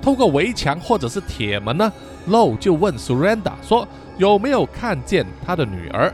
[0.00, 1.92] 透过围墙或者是铁门呢
[2.28, 6.12] ，Low 就问 Surrender 说有没有看见他的女儿。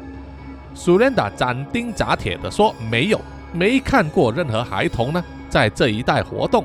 [0.75, 3.21] Surrender 斩钉截铁的说没有，
[3.53, 6.65] 没看过任何孩童呢在这一带活动。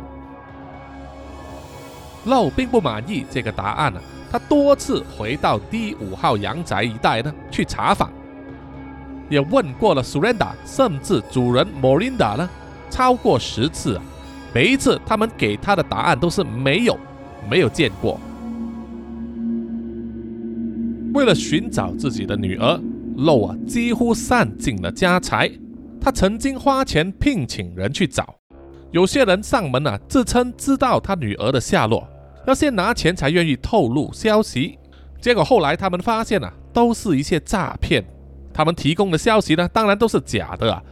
[2.26, 4.00] Low 并不满意这个答案呢，
[4.32, 8.12] 他多次回到 D 五号阳宅一带呢去查访。
[9.30, 12.50] 也问过了 Surrender，甚至主人 Morinda 呢，
[12.90, 14.04] 超过十次啊，
[14.54, 16.98] 每一次他们给他的答案都是没有，
[17.50, 18.20] 没有见过。
[21.14, 22.80] 为了寻找自己的女儿
[23.16, 25.50] 露啊几乎散尽了家财。
[26.04, 28.34] 他曾经花钱聘请人去找，
[28.92, 32.08] 有些人上门啊自称知道他女儿的下落，
[32.46, 34.78] 要先拿钱才愿意透露消息。
[35.22, 38.04] 结果后来他们发现啊，都是一些诈骗。
[38.54, 40.84] 他们提供的消息呢，当然都是假的啊。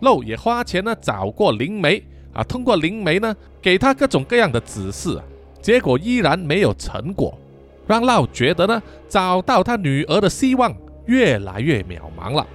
[0.00, 2.02] 漏也花钱呢找过灵媒
[2.32, 5.20] 啊，通过灵媒呢给他各种各样的指示，
[5.60, 7.38] 结果依然没有成果，
[7.86, 12.46] 让漏觉得呢找到他女儿的希望越来越渺茫了。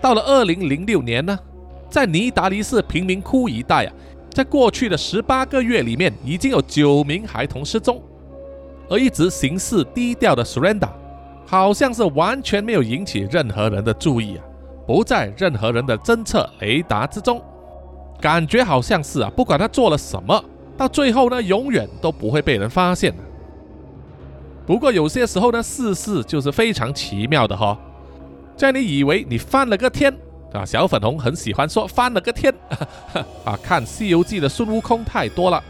[0.00, 1.38] 到了二零零六年呢，
[1.88, 3.92] 在尼达利市贫民窟一带啊，
[4.30, 8.00] 在过去的十八个月里面，已经有九名孩童失踪，
[8.88, 10.88] 而一直行事低调的 Surrenda，
[11.46, 14.44] 好像是完全没有引起任何人的注意啊，
[14.86, 17.42] 不在任何人的侦测雷达之中，
[18.20, 20.42] 感觉好像是啊，不管他做了什么，
[20.78, 23.12] 到最后呢，永远都不会被人发现。
[24.66, 27.78] 不过有些时候呢，世事就是非常奇妙的哈。
[28.60, 30.14] 在你以为你翻了个天
[30.52, 32.52] 啊，小粉红很喜欢说翻了个天
[33.42, 35.64] 啊，看《西游记》的孙悟空太多了。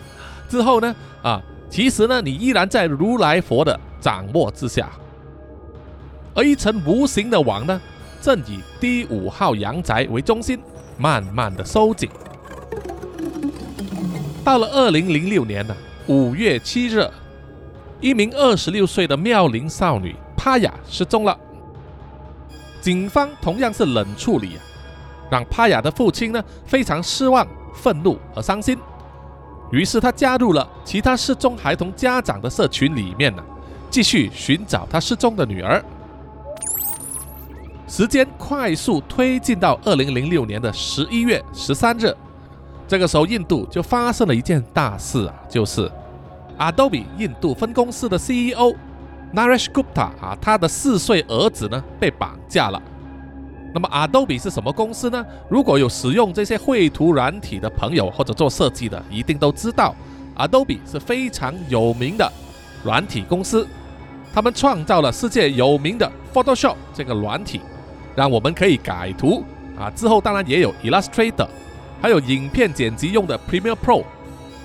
[0.49, 4.91] 之后呢，啊，其实呢，你依然在如来佛的掌握之下，
[6.35, 7.81] 而一层无形的网呢，
[8.21, 10.59] 正以第五号阳宅为中心，
[10.99, 12.11] 慢慢的收紧。
[14.43, 15.77] 到了二零零六年呢，
[16.09, 17.09] 五月七日，
[18.01, 21.39] 一名二十六岁的妙龄少女帕雅失踪了。
[22.81, 24.61] 警方同样是冷处理啊，
[25.31, 28.79] 让帕雅的父亲呢非常失望、愤怒和伤心。
[29.71, 33.43] 于是他加入了其他失踪孩童家长的社群里面呢，
[33.91, 35.85] 继续寻找他失踪的女儿。
[37.87, 42.17] 时间快速推进到二零零六年的十一月十三日，
[42.89, 45.91] 这个时候印度就发生了一件大事啊，就是
[46.59, 48.75] Adobe 印度分公司的 CEO。
[49.35, 52.83] Naresh Gupta 啊，他的四岁儿子呢被绑架了。
[53.73, 55.25] 那么 Adobe 是什么公司呢？
[55.49, 59.95] 如果有使用这些绘图软体的朋友或者做设计的，一定都知道
[60.37, 62.29] ，Adobe 是非常有名的
[62.83, 63.69] 软体公司。
[64.35, 67.61] 他们创造了世界有名的 Photoshop 这个软体，
[68.17, 69.45] 让我们可以改图
[69.79, 69.89] 啊。
[69.91, 71.47] 之后当然也有 Illustrator，
[72.03, 74.03] 还有影片剪辑用的 Premiere Pro，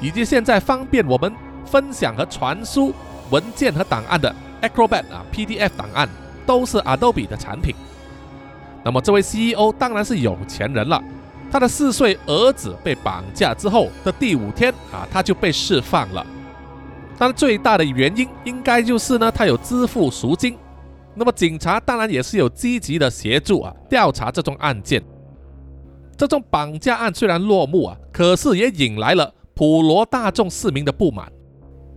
[0.01, 1.31] 以及现在方便我们
[1.63, 2.91] 分享和传输
[3.29, 4.35] 文件和档案的。
[4.61, 6.09] Acrobat 啊，PDF 档案
[6.45, 7.75] 都是 Adobe 的产品。
[8.83, 11.01] 那么这位 CEO 当然是有钱人了。
[11.51, 16.25] 他的四岁儿子被绑架之后的第五天啊，他就被释放了。
[17.17, 20.57] 但最大的原因应该就是呢，他有支付赎金。
[21.13, 25.01] 那么警察当然也是有积极的协助啊，调查这宗案件。
[26.17, 31.31] 这宗绑架案虽然落幕啊，可是也引来了普罗大众市民的不满，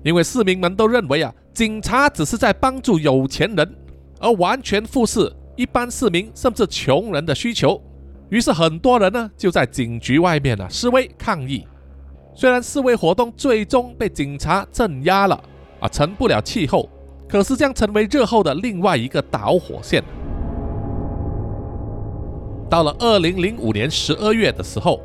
[0.04, 1.34] 因为市民们都认为啊。
[1.58, 3.74] 警察只是在帮助有钱人，
[4.20, 7.82] 而完全忽视一般市民甚至穷人的需求。
[8.28, 11.66] 于是很多人呢就在警局外面呢示威抗议。
[12.32, 15.42] 虽然示威活动最终被警察镇压了，
[15.80, 16.88] 啊成不了气候，
[17.28, 20.00] 可是将成为日后的另外一个导火线。
[22.70, 25.00] 到了二零零五年十二月的时候，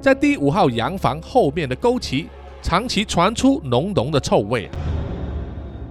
[0.00, 2.28] 在第五号洋房后面的沟渠
[2.62, 4.70] 长期传出浓浓的臭味。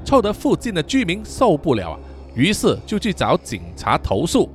[0.08, 2.00] 臭得附近的居民受不了啊，
[2.34, 4.50] 于是就去找警察投诉。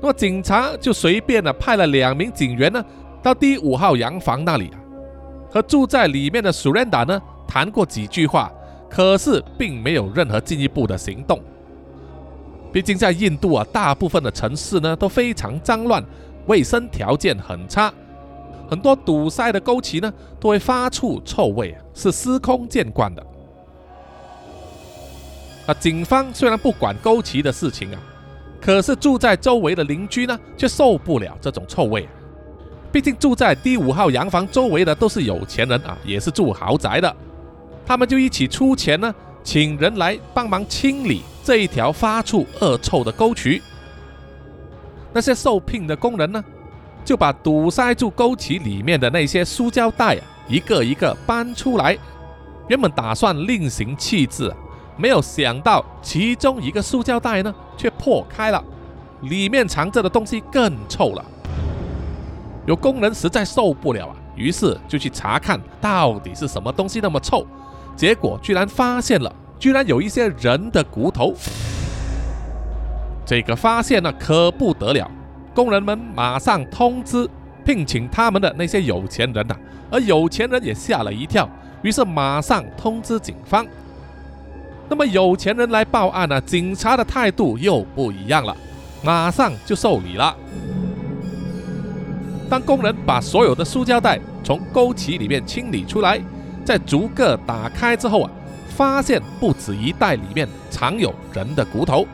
[0.00, 2.82] 那么警察就随便的派了两名警员呢，
[3.22, 4.80] 到第五号洋房那里啊，
[5.50, 8.50] 和住在里面的 Surrender 呢谈过几句话，
[8.88, 11.38] 可是并没有任何进一步的行动。
[12.72, 16.02] 毕竟在印度啊，大部分的城市呢都非常脏乱，
[16.46, 17.92] 卫生条件很差，
[18.66, 23.26] 很多堵塞的沟渠呢都会发出臭味，是司空见惯的。
[25.70, 27.98] 啊，警方虽然不管沟渠的事情啊，
[28.60, 32.10] 可是住在周围的邻居呢，却受不了这种臭味啊。
[32.90, 37.16] 毕竟住在第五号洋房周围的都是有钱人啊，也是住豪宅的，
[37.86, 43.62] 他们就一起出钱呢，请人来帮忙清理这一条发出恶臭的沟渠。
[45.12, 46.44] 那些受聘的工人呢，
[47.04, 51.96] 就把堵塞住沟渠里面的那些塑胶袋啊，一个一个搬出来，
[52.66, 54.52] 原本打算另行弃置。
[55.00, 58.62] 没有想到，其中一个塑胶袋呢，却破开了，
[59.22, 61.24] 里面藏着的东西更臭了。
[62.66, 67.46] 有工人实在受不了啊，于是就去查看到底是什么东西那么臭，
[67.96, 71.32] 结果居然发现了，居然有一些人的骨头。
[73.24, 75.10] 这个发现呢，可不得了，
[75.54, 77.26] 工人们马上通知
[77.64, 79.56] 聘请他们的那些有钱人呐，
[79.90, 81.48] 而有钱人也吓了一跳，
[81.80, 83.66] 于是马上通知警方。
[84.90, 88.56] 那么有钱人来报案呢，警察的态度又不一样了，
[89.04, 90.36] 马上就受理了。
[92.48, 96.20] 当工人把所有的塑胶袋从沟渠里面清理出来，
[96.64, 98.30] 再逐个打开之后啊，
[98.68, 102.04] 发现不止一袋里面藏有人的骨头，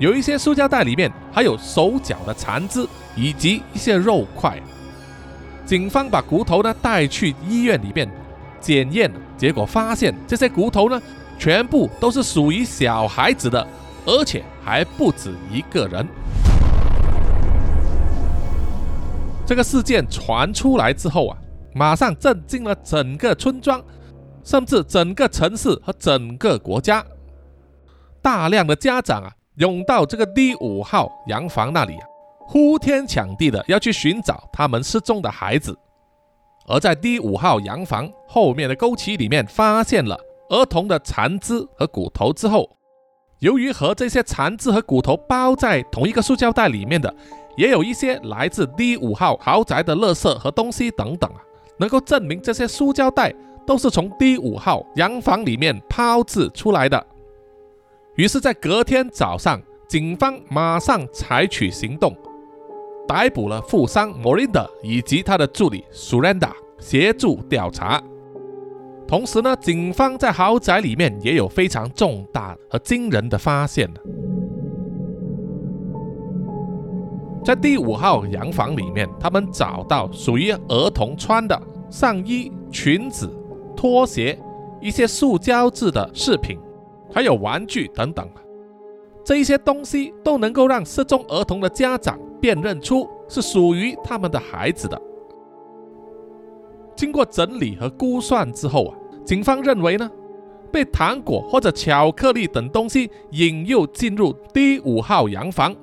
[0.00, 4.58] 有一些塑胶袋里面还有手脚的残肢以及一些肉块。
[5.64, 8.10] 警方把骨头呢带去医院里面
[8.60, 9.08] 检验，
[9.38, 11.00] 结果发现这些骨头呢
[11.38, 13.66] 全部都是属于小孩子的，
[14.06, 16.06] 而且还不止一个人。
[19.46, 21.36] 这个事件传出来之后啊，
[21.74, 23.82] 马上震惊了整个村庄，
[24.42, 27.04] 甚至整个城市和整个国家。
[28.22, 32.06] 大量的家长啊，涌到这个第五号洋房那里啊，
[32.40, 35.76] 呼天抢地的要去寻找他们失踪的孩子。
[36.66, 40.18] 而在第五号洋房后面的沟渠里面，发现了
[40.50, 42.76] 儿童的残肢和骨头之后，
[43.40, 47.14] 由于和这些残肢和骨头包在同一个塑胶袋里面的。
[47.56, 51.38] 也有一些来自 D 五号豪宅的垃圾和东西等等啊，
[51.78, 53.32] 能够证明这些塑胶袋
[53.64, 57.06] 都是从 D 五号洋房里面抛掷出来的。
[58.16, 62.12] 于是，在隔天早上，警方马上采取行动，
[63.06, 68.02] 逮捕了富商 Morinda 以及他的助理 Surenda，协助调查。
[69.06, 73.88] 同时呢，警方在豪宅里面也有非常重大和惊人的发现。
[77.44, 83.30] 在第五号洋房里面，他们找到属于儿童穿的上衣、裙子、
[83.76, 84.38] 拖鞋、
[84.80, 86.58] 一些塑胶制的饰品，
[87.12, 88.26] 还有玩具等等。
[89.22, 95.00] 这一些东西都能够让失踪儿童的家长辨认出是属于他们的孩子的。
[96.96, 100.10] 经过整理和估算之后啊，警方认为呢，
[100.72, 105.74] 被糖果或者巧克力等东西引诱进入第五号洋房。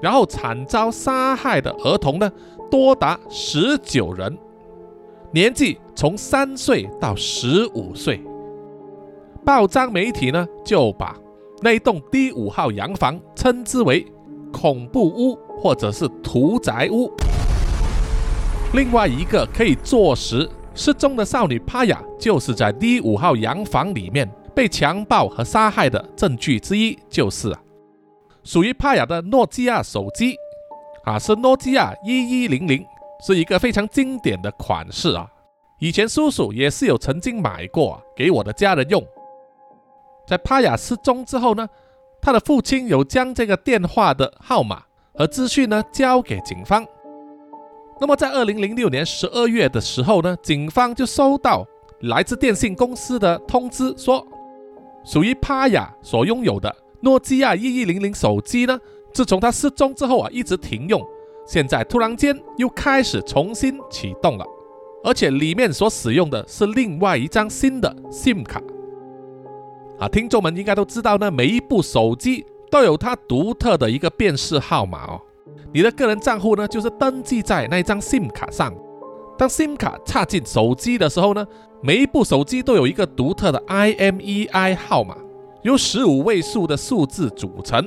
[0.00, 2.30] 然后惨遭杀害的儿童呢，
[2.70, 4.38] 多达十九人，
[5.32, 8.22] 年纪从三岁到十五岁。
[9.44, 11.16] 报章媒体呢就把
[11.62, 14.06] 那栋第五号洋房称之为
[14.52, 17.10] 恐怖屋或者是屠宰屋。
[18.74, 27.60] 另外一个可以坐实失踪的少女帕雅就是在第五号洋房里面被强暴和杀害的证据之一，就是啊。
[28.44, 30.36] 属于帕雅的诺基亚手机，
[31.04, 32.84] 啊，是诺基亚一一零零，
[33.24, 35.26] 是一个非常经典的款式啊。
[35.80, 39.02] 以前叔叔也是有曾经买过给我的家人用。
[40.26, 41.66] 在帕雅失踪之后呢，
[42.20, 44.82] 他的父亲有将这个电话的号码
[45.14, 46.84] 和资讯呢交给警方。
[48.00, 51.66] 那么在二零零六年十二月的时候呢，警方就收到
[52.02, 54.24] 来自电信公司的通知，说
[55.04, 56.74] 属于帕雅所拥有的。
[57.00, 58.78] 诺基亚一一零零手机呢？
[59.12, 61.00] 自从他失踪之后啊，一直停用，
[61.46, 64.44] 现在突然间又开始重新启动了，
[65.02, 68.60] 而且里面所使用的是另外一张新的 SIM 卡。
[69.98, 75.20] 啊，听众们应该都知道呢，每一部手机都有它独特的一个辨识号码哦。
[75.72, 78.74] 你的个人账户呢，就是登记在那一张 SIM 卡上。
[79.36, 81.46] 当 SIM 卡插进手机的时候呢，
[81.82, 85.16] 每一部手机都有一个独特的 IMEI 号码。
[85.62, 87.84] 由十五位数的数字组成。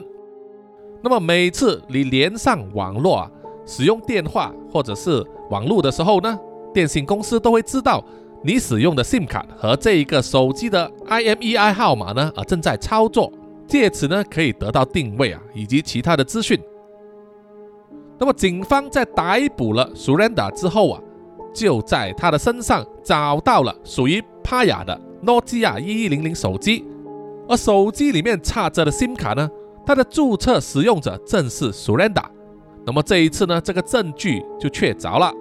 [1.02, 3.32] 那么每次你连上网络啊，
[3.66, 6.38] 使用电话或者是网络的时候呢，
[6.74, 8.04] 电信公司都会知道
[8.44, 13.32] 你使用的 SIM 卡和这一个手机的 IMEI 号码呢啊正在操作，
[13.66, 16.60] 借此呢可以得到定位啊以及其他的资讯。
[18.22, 21.02] 那么警方在逮捕了 Surenda 之后啊，
[21.52, 26.86] 就在他的身上找到了属于帕雅的诺基亚一一零零手机。
[27.50, 29.50] 而手机里面插着的 SIM 卡呢，
[29.84, 32.24] 它的注册使用者正是 Surenda。
[32.86, 35.34] 那么这一次呢，这个证据就确凿了。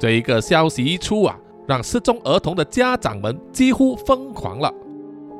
[0.00, 4.74] 这一个消息一出啊，让失踪儿童的家长们几乎疯狂了。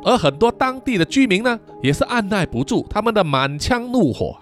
[0.05, 4.37] 而很多当地的居民呢，也是按耐不住他们的满腔怒火，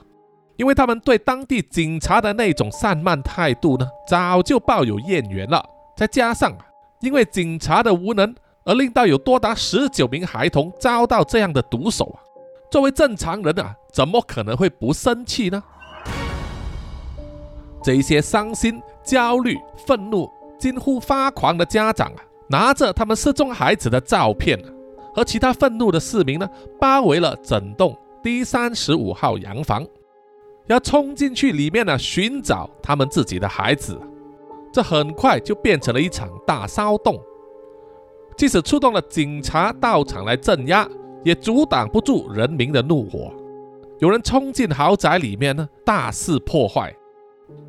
[0.59, 5.65] 因为他们对当地警察的那种散漫态度呢，早就抱有怨言了。
[5.97, 6.67] 再加上啊，
[7.01, 8.35] 因为警察的无能。
[8.65, 12.21] 而令到有多达十九名孩童遭到这样的毒手啊！
[12.71, 15.63] 作为正常人啊，怎么可能会不生气呢？
[17.83, 19.57] 这一些伤心、焦虑、
[19.87, 24.69] 愤怒、近乎发狂的家长啊，拿着他们失踪孩子的照片啊
[25.15, 26.47] 和其他愤怒的市民呢，
[26.79, 29.83] 包围了整栋 D 三十五号洋房，
[30.69, 34.01] 要冲进去里面呢寻找他们自己的孩子。
[34.73, 37.19] 这很快就变成了一场大骚动。
[38.37, 40.89] 即使出动了警察到场来镇压，
[41.25, 43.33] 也阻挡不住人民的怒火。
[43.99, 46.93] 有人冲进豪宅里面呢，大肆破坏；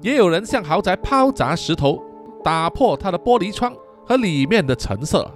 [0.01, 2.03] 也有人向豪宅抛砸石头，
[2.43, 3.73] 打破它的玻璃窗
[4.05, 5.27] 和里面的陈设。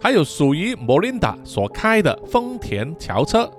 [0.00, 3.50] 还有属于莫琳达所开的丰田轿车，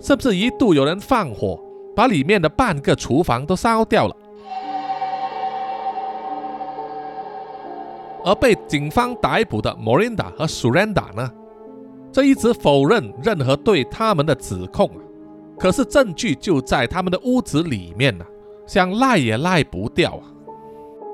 [0.00, 1.58] 甚至一度有人放火
[1.96, 4.14] 把里面的半个厨房都烧掉了。
[8.22, 11.30] 而被警方逮捕的 Morinda 和 s u r e n d a 呢，
[12.12, 15.00] 这一直否认任何对他们的指控啊。
[15.58, 18.24] 可是证据就在他们的屋子里面呢，
[18.66, 20.22] 想赖也赖不掉啊。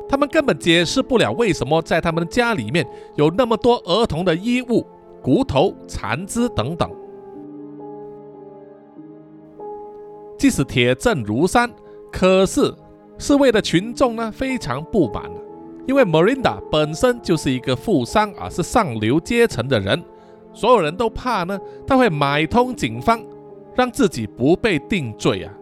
[0.09, 4.87] 他们根本解释不了为什么在他们家里面有那么多儿童的衣物、
[5.22, 6.91] 骨头、残肢等等。
[10.43, 11.72] 即使铁证如山，
[12.11, 12.74] 可是
[13.16, 15.30] 示威的群众呢非常不满
[15.86, 20.03] 因为 Marinda 本身就是一个富商啊，是上流阶层的人，
[20.53, 23.24] 所有人都怕呢，他会买通警方，
[23.76, 25.55] 让自己不被定罪啊。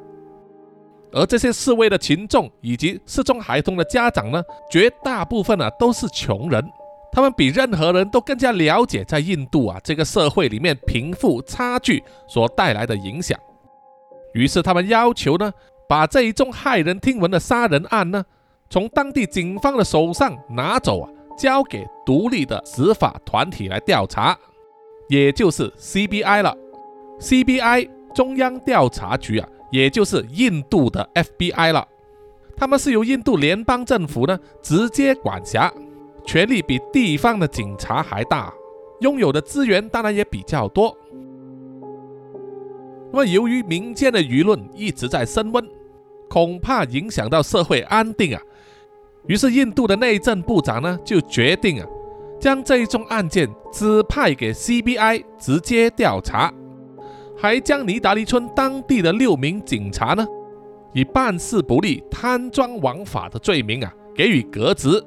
[1.13, 6.67] 而这些示威的群众以及失踪孩童的家长呢，绝大部分啊都是穷人，
[7.13, 13.39] 他们比任何人都更加了解在印度啊这个社会里面贫富差距所带来的影响，
[14.33, 15.53] 于是他们要求呢，
[15.89, 18.25] 把这一宗骇人听闻的杀人案呢。
[18.69, 24.39] 从当地警方的手上拿走啊，交给独立的执法团体来调查，
[25.09, 26.57] 也就是 CBI 了。
[27.19, 31.87] CBI 中央调查局啊，也就是印度的 FBI 了。
[32.57, 35.73] 他们是由印度联邦政府呢直接管辖，
[36.25, 38.53] 权力比地方的警察还大，
[39.01, 40.97] 拥有的资源当然也比较多。
[43.13, 45.65] 那么由于民间的舆论一直在升温，
[46.29, 48.41] 恐怕影响到社会安定啊。
[49.27, 51.87] 于是，印度的内政部长呢就决定啊，
[52.39, 56.53] 将这一宗案件指派给 CBI 直接调查，
[57.37, 60.27] 还将尼达利村当地的六名警察呢，
[60.95, 65.05] 以办事不力、贪赃枉法的罪名啊给予革职，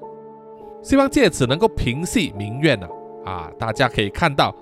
[0.83, 2.87] 希望借此能够平息民怨呢。
[3.25, 4.53] 啊，大家可以看到，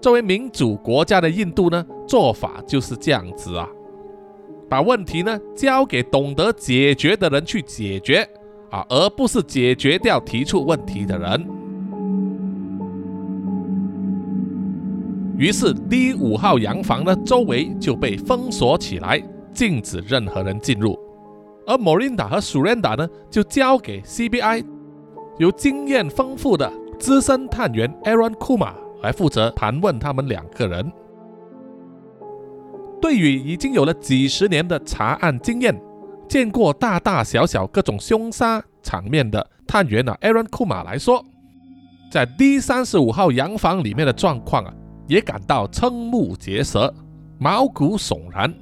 [0.00, 3.68] 作为民主国家的印度呢，做法就是这样子啊，
[4.68, 8.28] 把问题呢交给懂得解决的人去解决。
[8.68, 11.46] 啊，而不是解决掉提出问题的人。
[15.38, 19.22] 于是第五号洋房呢，周围就被封锁起来，
[19.52, 20.98] 禁止任何人进入。
[21.64, 24.64] 而 Morinda 和 Surinda 呢，就交给 CBI，
[25.38, 28.74] 由经验丰富的资深探员 Aaron Kumar
[29.06, 30.92] 来负责盘问他们两个人。
[33.00, 35.80] 对于已经有了几十年的查案经验。
[36.28, 41.24] 见过大大小小各种凶杀场面的探员啊，Aaron Kuma 来说，
[42.10, 44.74] 在 D 三十五号洋房里面的状况啊，
[45.06, 46.92] 也感到瞠目结舌、
[47.38, 48.52] 毛骨悚然。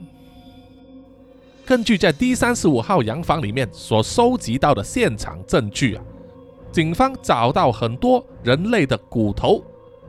[1.64, 6.04] 根据在 D 三十五号洋房里面所收集到的现场证据啊，
[6.70, 9.64] 警方找到很多人类的骨头、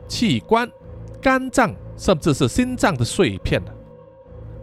[0.08, 0.70] 器官、
[1.20, 3.62] 肝脏，甚至是心脏的碎片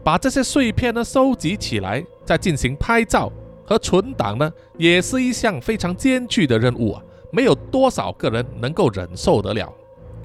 [0.03, 2.03] 把这些碎片呢收集起来。
[2.25, 3.29] 再进行拍照
[3.65, 7.03] 和存档呢，也是一项非常艰巨的任务啊！
[7.31, 9.73] 没有多少个人能够忍受得了，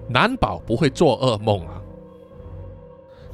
[0.09, 1.83] 难保不会做噩梦啊！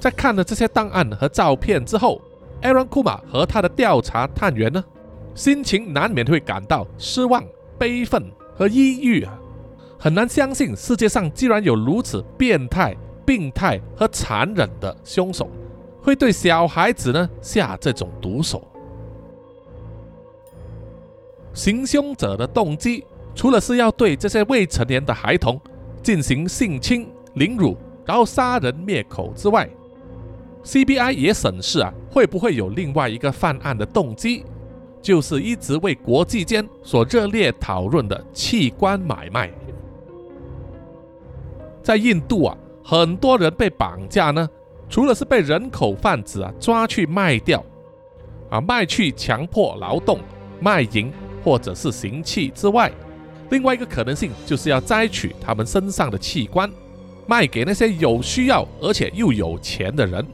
[0.01, 2.23] 在看了这些档案和照片之后
[2.63, 4.83] ，Aaron Kumar 和他的调查探员呢，
[5.35, 7.45] 心情难免会感到失望、
[7.79, 9.39] 悲愤和抑郁啊！
[10.05, 12.95] 很难相信世界上居然有如此变态、
[13.25, 15.49] 病态和残忍的凶手。
[16.03, 18.63] 会对小孩子呢下这种毒手。
[21.55, 23.03] 行凶者的动机，
[23.35, 25.59] 除了是要对这些未成年的孩童
[26.03, 27.75] 进行性侵、凌辱，
[28.05, 29.67] 然后杀人灭口之外
[30.65, 34.45] ，CBI 也审视啊，会不会有另外一个犯案的动机，
[35.01, 39.51] 就是一直为国际间所热烈讨论的器官买卖。
[41.85, 44.49] 在印度啊，很多人被绑架呢。
[44.89, 47.65] 除了是被人口贩子啊抓去卖掉，
[48.51, 50.19] 啊卖去强迫劳动、
[50.61, 51.13] 卖淫
[51.43, 52.91] 或者是行器之外，
[53.51, 56.71] 另外一个可能性就是要摘取他们身上的器官，
[57.27, 60.25] 卖给那些有需要而且又有钱的人。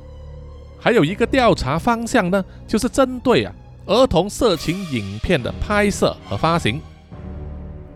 [0.79, 3.53] 还有一个调查方向呢，就是针对啊
[3.87, 6.81] 儿童色情影片的拍摄和发行。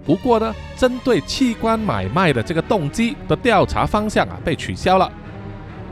[0.04, 5.10] 不过呢，针对器官买卖的这个动机的调查方向啊被取消了。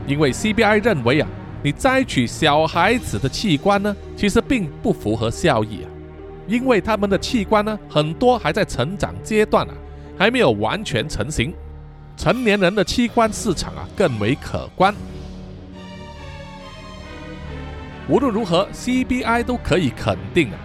[0.05, 1.27] 因为 CBI 认为啊，
[1.63, 5.89] 你摘取小孩子的器官呢，其实并不符合效益啊，
[6.47, 9.73] 因为他们的器官呢，很多还在成长阶段啊，
[10.17, 11.53] 还没有完全成型。
[12.15, 14.93] 成年人的器官市场啊，更为可观。
[18.07, 20.57] 无论如何，CBI 都可以肯定啊，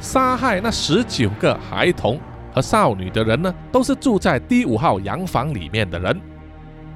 [0.00, 2.18] 杀害那十九个孩童
[2.52, 6.20] 和少女的人呢，都是住在第五号洋房里面的人。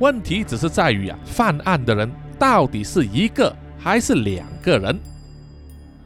[0.00, 4.98] 问题只是在于啊，犯案的人到底是一个还是两个人？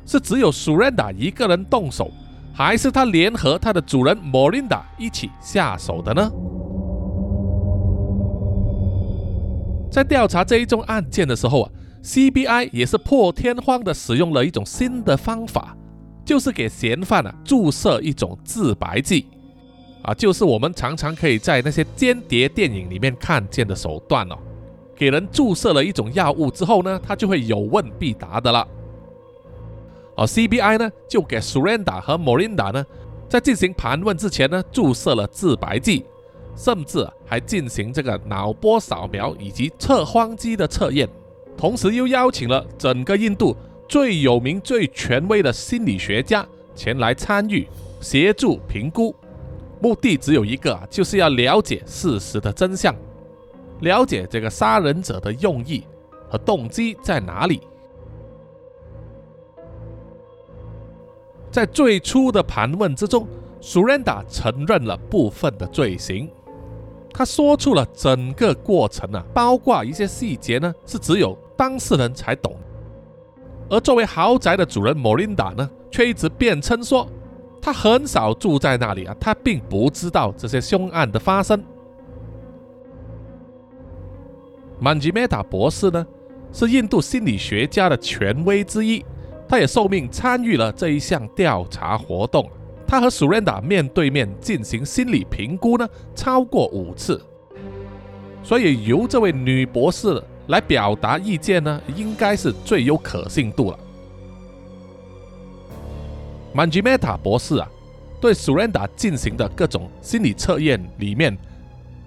[0.04, 2.10] 是只有 Surrender 一个人动手，
[2.52, 6.30] 还是他联合他的主人 Morinda 一起下手的呢？
[9.90, 11.70] 在调查这一宗案件的时候啊
[12.02, 15.74] ，CBI 也是破天荒的使用了一种新的方法，
[16.24, 19.26] 就是给嫌犯啊注射一种致白剂，
[20.02, 24.38] 啊，就是我们常常可以在那些间谍电影里面看见的手段哦。
[24.96, 28.66] 给人注射了一种药物之后呢，他就会有问必答的了。
[30.16, 32.84] 而 CBI 呢就给 Surrenda 和 Morinda 呢
[33.28, 36.04] 在进行盘问之前呢注射了致白剂。
[36.56, 41.08] 甚至还进行这个脑波扫描以及测谎机的测验，
[41.56, 43.56] 同时又邀请了整个印度
[43.88, 46.44] 最有名、最权威的心理学家
[46.74, 47.64] 前来参与
[48.00, 49.14] 协助评估。
[49.80, 52.94] 目的只有一个啊，就是要了解事实的真相，
[53.80, 55.84] 了解这个杀人者的用意
[56.28, 57.60] 和动机在哪里。
[61.50, 63.26] 在最初的盘问之中
[63.60, 66.30] ，Surrender 承认了部分的罪行。
[67.10, 72.54] 他说出了整个过程啊，包括一些细节呢，是只有当事人才懂。
[73.70, 77.08] 而作为豪宅的主人莫琳达呢，却一直辩称说，
[77.60, 81.62] 他很少住在那里啊，他并不知道这些凶案的发生。
[84.80, 86.06] 曼吉梅塔博士呢，
[86.52, 89.04] 是印度心理学家的权威之一，
[89.48, 92.48] 他也受命参与了这一项调查活动。
[92.86, 97.20] 他和 Surrender 面对面进行心理评估呢，超过五次，
[98.42, 103.78] 所以由这位女博士来表达意见呢，应该是最有可信度了。
[106.54, 107.68] Manjimeta 博士啊，
[108.20, 111.36] 对 SURENDA 进行的各种心理测验里面，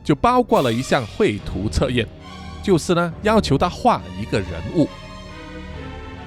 [0.04, 2.08] 就包括了一项绘图测验，
[2.64, 4.88] 就是呢要求他画一个人物。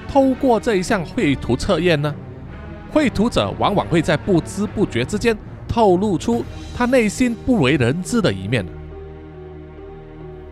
[0.09, 2.15] 透过这一项绘图测验呢。
[2.93, 5.37] 绘图者往往会在不知不觉之间
[5.67, 6.45] 透露出
[6.77, 8.65] 他内心不为人知的一面。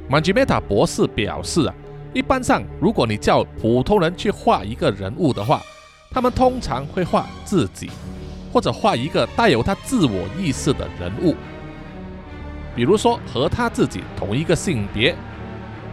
[0.09, 1.75] 曼吉梅塔博士表示啊，
[2.13, 5.63] 一般上，如果你叫普通人去画一个人物的话，
[6.13, 7.91] 他们通常会画自己，
[8.53, 11.35] 或者画一个带有他自我意识的人物，
[12.75, 15.15] 比如说和他自己同一个性别，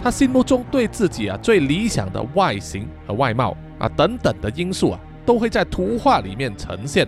[0.04, 5.00] 他心目中对自己啊最理想的外形和外貌啊等等的因素啊。
[5.26, 7.08] 都会在图画里面呈现，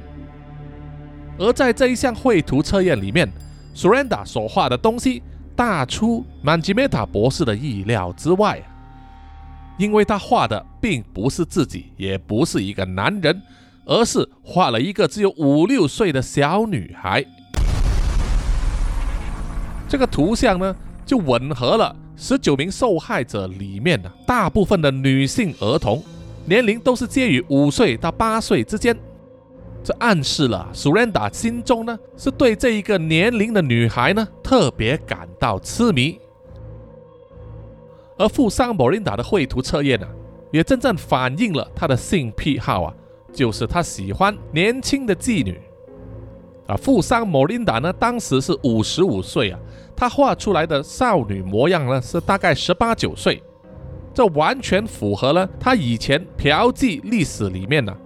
[1.40, 3.28] 而在这一项绘图测验里面
[3.76, 5.24] ，Surrender 所画的东西
[5.56, 8.62] 大出 Manjimeta 博士的意料之外，
[9.82, 13.42] 因为他画的并不是自己，也不是一个男人，
[13.84, 17.26] 而是画了一个只有五六岁的小女孩。
[19.90, 26.04] 这个图像呢，就吻合了十九名受害者里面的大部分的女性儿童。
[26.46, 28.96] 年龄都是介于五岁到八岁之间，
[29.84, 36.20] 这暗示了 Surrender 心中呢是对这一个年龄的女孩呢特别感到痴迷，
[38.22, 40.08] 而富商 Morinda 的绘图测验呢，
[40.52, 42.94] 也真正反映了他的性癖好啊，
[43.34, 45.60] 就是他喜欢年轻的妓女。
[46.68, 49.60] 啊，富商 Morinda 呢当时是五十五岁啊，
[49.96, 53.42] 他画出来的少女模样呢是大概十八九岁。
[54.14, 57.98] 这完全符合了他以前嫖妓历史里面呢，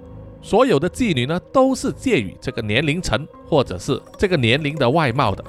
[0.41, 5.43] 所有的妓女呢都是介于这个年龄层或者是这个年龄的外貌的。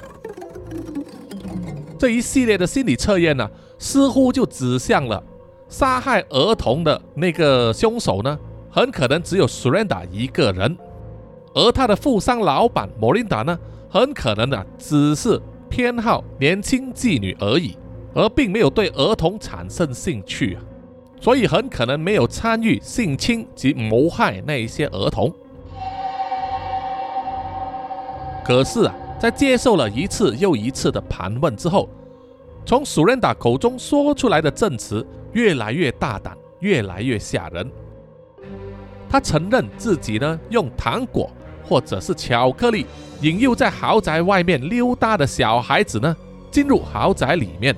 [1.97, 5.23] 这一系列的心理测验呢，似乎就指向了
[5.69, 8.37] 杀害儿童的那个凶手呢，
[8.69, 10.77] 很可能只有 Surrender 一个人，
[11.53, 13.57] 而他的富商老板莫琳达呢，
[13.89, 17.77] 很可能呢只是偏好年轻妓女而已。
[18.13, 20.63] 而并没有对儿童产生兴趣啊，
[21.21, 25.31] 所以很可能没有参与性侵及谋害那一些儿童。
[28.43, 31.87] 可是啊，在接受了一次又一次的盘问之后，
[32.67, 37.71] 从苏仁达口中说出来的证词越来越大胆，越来越吓人。
[39.09, 41.31] 他承认自己呢用糖果
[41.63, 42.85] 或者是巧克力
[43.21, 46.13] 引诱在豪宅外面溜达的小孩子呢
[46.51, 47.73] 进入豪宅里面。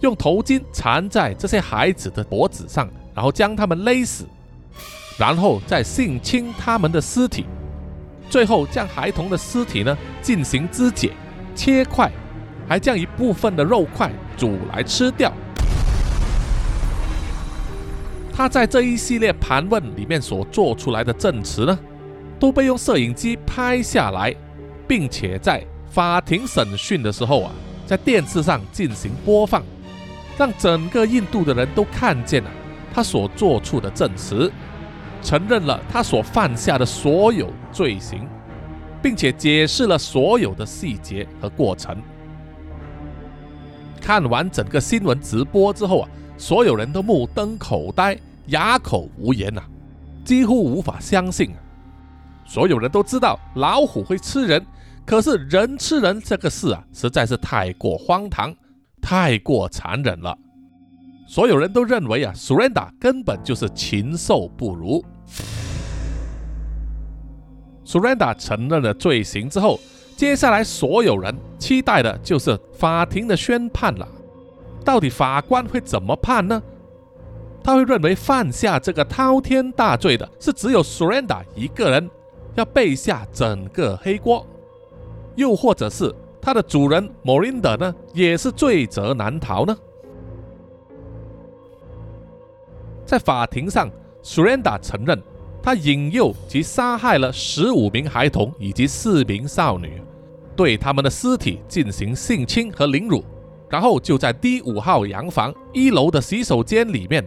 [0.00, 4.26] 用头巾缠在这些孩子的脖子上，然后将他们勒死，
[5.18, 7.46] 然后再性侵他们的尸体，
[8.28, 11.12] 最后将孩童的尸体呢进行肢解、
[11.54, 12.12] 切块，
[12.68, 15.32] 还将一部分的肉块煮来吃掉。
[18.32, 21.78] 他在这一系列盘问里面所做出来的证词呢，
[22.38, 24.34] 都被用摄影机拍下来，
[24.86, 27.52] 并且在法庭审讯的时候啊，
[27.86, 29.62] 在电视上进行播放。
[30.36, 32.50] 让整个印度的人都看见了
[32.92, 34.52] 他所做出的证词，
[35.22, 38.28] 承认了他所犯下的所有罪行，
[39.02, 41.96] 并且解释了所有的细节和过程。
[44.06, 49.60] 看完整个新闻直播之后啊，所有人都目瞪口呆、哑口无言呐，
[50.24, 51.58] 几乎无法相信啊。
[52.46, 54.64] 所有人都知道老虎会吃人，
[55.04, 58.54] 可是人吃人这个事啊，实在是太过荒唐、
[59.02, 60.38] 太过残忍了。
[61.26, 65.04] 所有人都认为啊，Surrender 根本就是禽兽不如。
[67.84, 69.80] Surrender 承认了罪行之后，
[70.16, 74.08] 接下来所有人期待的就是法庭的宣判了。
[74.82, 76.62] 到底法官会怎么判呢？
[77.62, 82.08] 他会认为犯下这个滔天大罪的是只有 Surrender 一个人，
[82.54, 84.46] 要背下整个黑锅，
[85.34, 89.76] 又或者是他的主人 Morinda 呢，也是罪责难逃呢？
[93.04, 93.90] 在法庭上
[94.22, 95.20] ，Surrender 承认
[95.60, 100.00] 他引诱及杀害了十五名孩童以及四名少女，
[100.56, 103.22] 对他们的尸体进行性侵和凌辱，
[103.68, 107.22] 然后就在第五号洋房一楼的洗手间里面，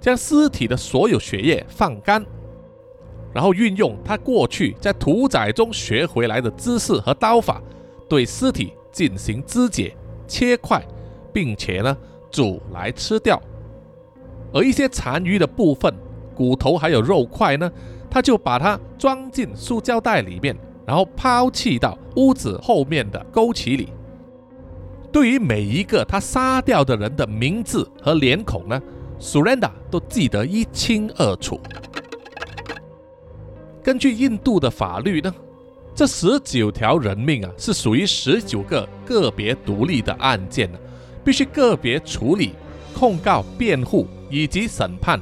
[0.00, 2.24] 将尸体的所有血液放干，
[3.34, 7.60] 然后运用他过去在屠宰中学回来的姿势和刀法，
[8.08, 9.94] 对尸体进行肢解、
[10.26, 10.82] 切块，
[11.32, 11.96] 并且呢
[12.30, 13.42] 煮来吃掉。
[14.52, 15.92] 而一些残余的部分，
[16.34, 17.70] 骨头还有肉块呢，
[18.08, 20.56] 他就把它装进塑胶袋里面，
[20.88, 23.90] 然后抛弃到屋子后面的沟渠里。
[25.12, 28.82] 对于每一个他杀掉的人的名字和脸孔呢
[29.20, 31.60] ，Surrender 都记得一清二楚。
[33.82, 35.34] 根据印度的法律呢，
[35.94, 40.78] 这十九条人命啊，是属于十九个个别独立的案件呢，
[41.22, 42.52] 必须个别处理、
[42.98, 44.06] 控告、辩护。
[44.30, 45.18] 以及审判，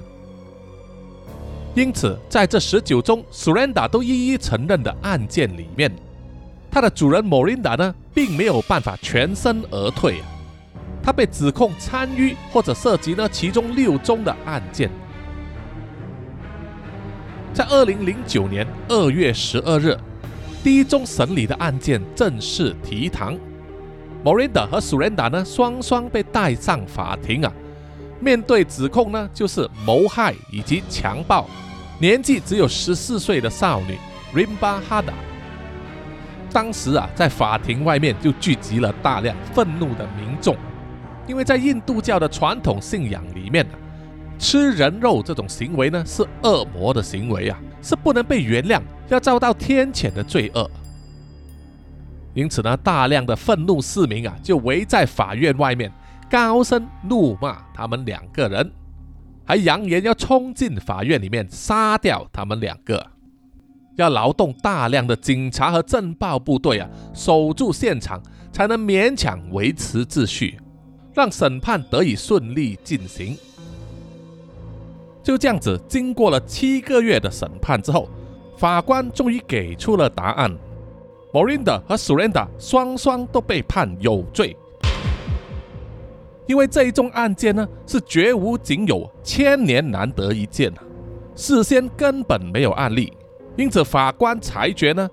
[1.76, 5.92] 因此在这十九宗 Surrender 都一一承认的案件里面，
[6.70, 10.26] 他的主人 Morinda 呢，并没有办法全身而退啊。
[11.02, 14.90] 他被指控参与或者涉及呢其中六宗的案件。
[17.52, 19.94] 在二零零九年二月十二日，
[20.64, 23.38] 第一宗审理的案件正式提堂
[24.24, 27.52] ，Morinda 和 Surrender 呢双双被带上法庭啊。
[28.18, 31.46] 面对指控呢，就是谋害以及强暴
[31.98, 33.98] 年纪只有十四岁的少女
[34.34, 35.14] Rimba Hada。
[36.52, 40.56] 当时啊，在法庭外面就聚集了大量愤怒的民众，
[41.26, 43.66] 因为在印度教的传统信仰里面
[44.38, 50.70] 吃人肉这种行为呢是恶魔的行为啊，是不能被原谅，要遭到天谴的罪恶。
[52.34, 55.90] 因此呢，大量的愤怒市民啊，就围在法院外面。
[56.28, 58.68] 高声怒骂他们两个人，
[59.46, 63.06] 还扬言要冲进法院里面杀掉他们两个，
[63.94, 68.20] 要劳动大量的警察和政报部队啊，守住现场，
[68.52, 70.58] 才能勉强维持秩序，
[71.14, 73.38] 让审判得以顺利进行。
[75.22, 78.08] 就这样子，经过了七个月的审判之后，
[78.56, 80.52] 法官终于给出了答案
[81.32, 84.56] ：Morinda 和 Surrenda 双双都被判有罪。
[86.46, 90.82] 因为这一宗案件呢，是绝无仅有、千年难得一见啊，
[91.34, 93.12] 事先根本没有案例，
[93.56, 95.10] 因此法官裁决呢，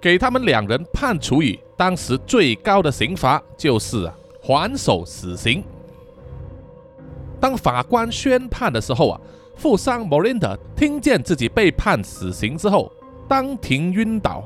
[0.00, 5.62] 给他们两人判处以当时最高的刑罚，就是啊，还手死刑。
[7.38, 9.20] 当法官宣判的时候啊，
[9.56, 12.90] 富商 Morinda 听见自己被判死刑之后，
[13.28, 14.42] 当庭晕倒，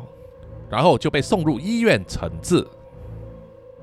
[0.68, 2.66] 然后就被送入医院诊治。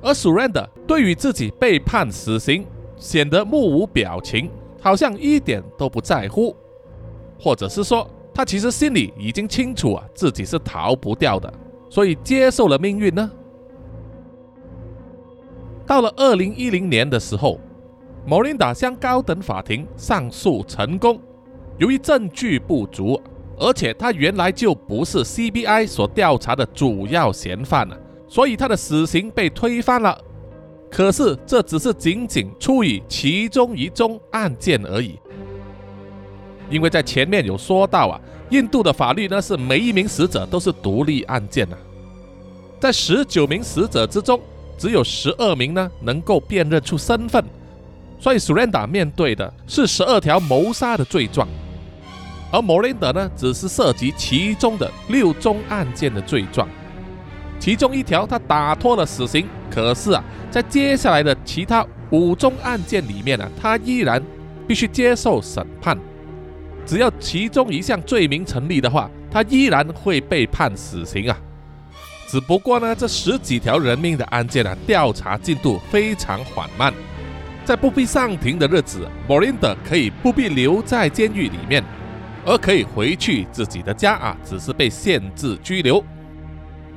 [0.02, 2.66] 而 Surrender 对于自己被判死刑，
[2.98, 6.56] 显得目无表情，好像一点都不在乎，
[7.40, 11.52] 或者是说，他其实心里已经清楚啊，自己是逃不掉的，
[11.90, 13.30] 所以接受了命运呢。
[15.86, 17.60] 到了二零一零年的时候
[18.26, 21.20] 莫琳达向高等法庭上诉成功，
[21.78, 23.20] 由于证据不足，
[23.58, 27.98] 而且他原来就不是 CBI 所调查的主要嫌犯了。
[28.28, 30.20] 所以他的死刑被推翻了，
[30.92, 35.18] 可是这只是仅仅处于其中一宗案件而已。
[36.70, 38.20] 因为在前面有说到啊，
[38.50, 41.78] 印度的法律呢是每一名死者都是独立案件啊，
[42.80, 44.40] 在十九名死者之中，
[44.78, 47.42] 只有十二名呢能够辨认出身份，
[48.20, 51.48] 所以 Surrender 面对的是十二条谋杀的罪状，
[52.52, 56.68] 而 Morinda 呢只是涉及其中的六宗案件的罪状。
[57.60, 64.22] 其中一条，他打脱了死刑，可是啊，在接下来的其他五宗案件里面呢，他依然
[64.68, 65.98] 必须接受审判。
[66.86, 71.38] 只要其中一项罪名成立的话，他依然会被判死刑啊。
[72.30, 76.94] 只不过呢，这十几条人命的案件啊，调查进度非常缓慢。
[77.66, 81.84] 在不必上庭的日子，莫林德可以不必留在监狱里面，
[82.46, 86.02] 而可以回去自己的家啊，只是被限制拘留。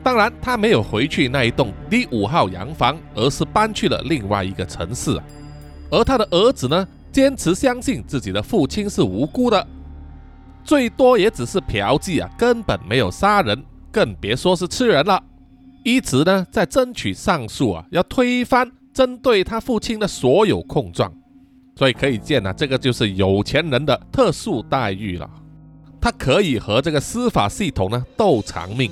[0.02, 5.20] 当然，他没有回去那一栋第五号洋房，而是搬去了另外一个城市。
[5.90, 9.66] 而他的儿子呢，坚持相信自己的父亲是无辜的，
[10.64, 15.22] 最多也只是嫖妓啊，根本没有杀人，更别说是吃人了。
[15.82, 21.12] 一直呢在争取上诉啊，要推翻针对他父亲的所有控状。
[21.76, 25.28] 所以可以见啊，这个就是有钱人的特殊待遇了，
[26.00, 28.90] 他可以和这个司法系统呢斗长命。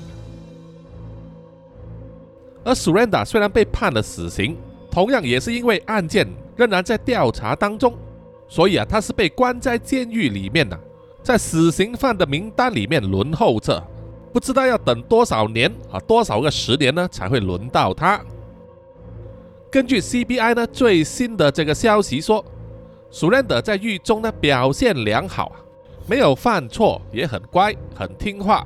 [2.69, 4.55] 而 Surrender 虽然被判了死刑，
[4.91, 7.97] 同样也是因为案件仍然在调查当中，
[8.47, 10.79] 所以啊，他是被关在监狱里面的，
[11.23, 13.83] 在死刑犯的名单里面轮候着，
[14.31, 18.21] 不知道要等多少年啊，多少个十年呢才会轮到他。
[19.71, 22.45] 根据 CBI 呢最新的这个消息说
[23.11, 25.53] ，Surrender 在狱中呢表现良好，
[26.07, 28.63] 没有犯错，也很乖，很听话。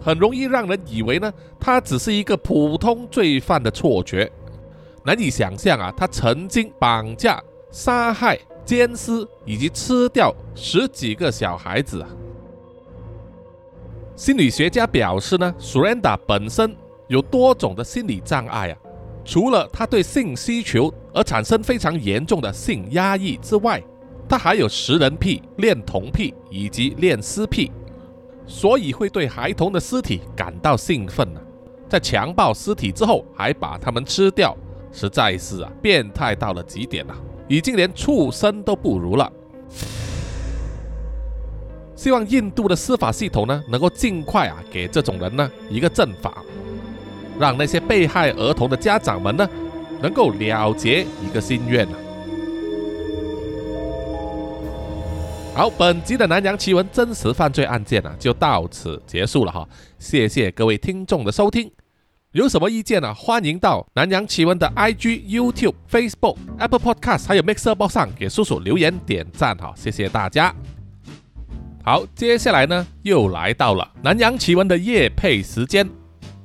[0.00, 4.30] 很容易让人以为呢，他只是一个普通罪犯的错觉。
[5.04, 12.08] 难以想象啊，他曾经绑架、杀害、奸尸以及吃掉十几个小孩子啊。
[14.14, 16.76] 心理学家表示呢，Surrender 本身
[17.08, 18.78] 有多种的心理障碍啊，
[19.24, 23.82] 除了他对性需求而产生非常严重的性压抑之外，
[24.28, 27.72] 他还有食人癖、恋童癖以及恋尸癖。
[28.46, 31.40] 所以会对孩童的尸体感到兴奋呢，
[31.88, 34.56] 在强暴尸体之后还把他们吃掉，
[34.92, 37.16] 实在是啊变态到了极点了，
[37.48, 39.32] 已经连畜生都不如了。
[41.94, 46.42] 希望印度的司法系统呢能够尽快啊给这种人呢一个正法，
[47.38, 49.48] 让那些被害儿童的家长们呢
[50.00, 51.94] 能够了结一个心愿啊。
[55.54, 59.68] 好，本集的南洋奇闻真实犯罪案件呢，就到此结束了哈。
[59.98, 61.70] 谢谢各位听众的收听，
[62.32, 63.12] 有什么意见呢？
[63.12, 69.74] 欢迎到南洋奇闻的 IG、YouTube、Facebook、Apple Podcast 还有 Mixer Box 上给叔叔留言点赞哈。
[69.76, 70.54] 谢谢大家。
[71.84, 75.86] 好，接下来呢，又来到了南洋奇闻的夜配时间。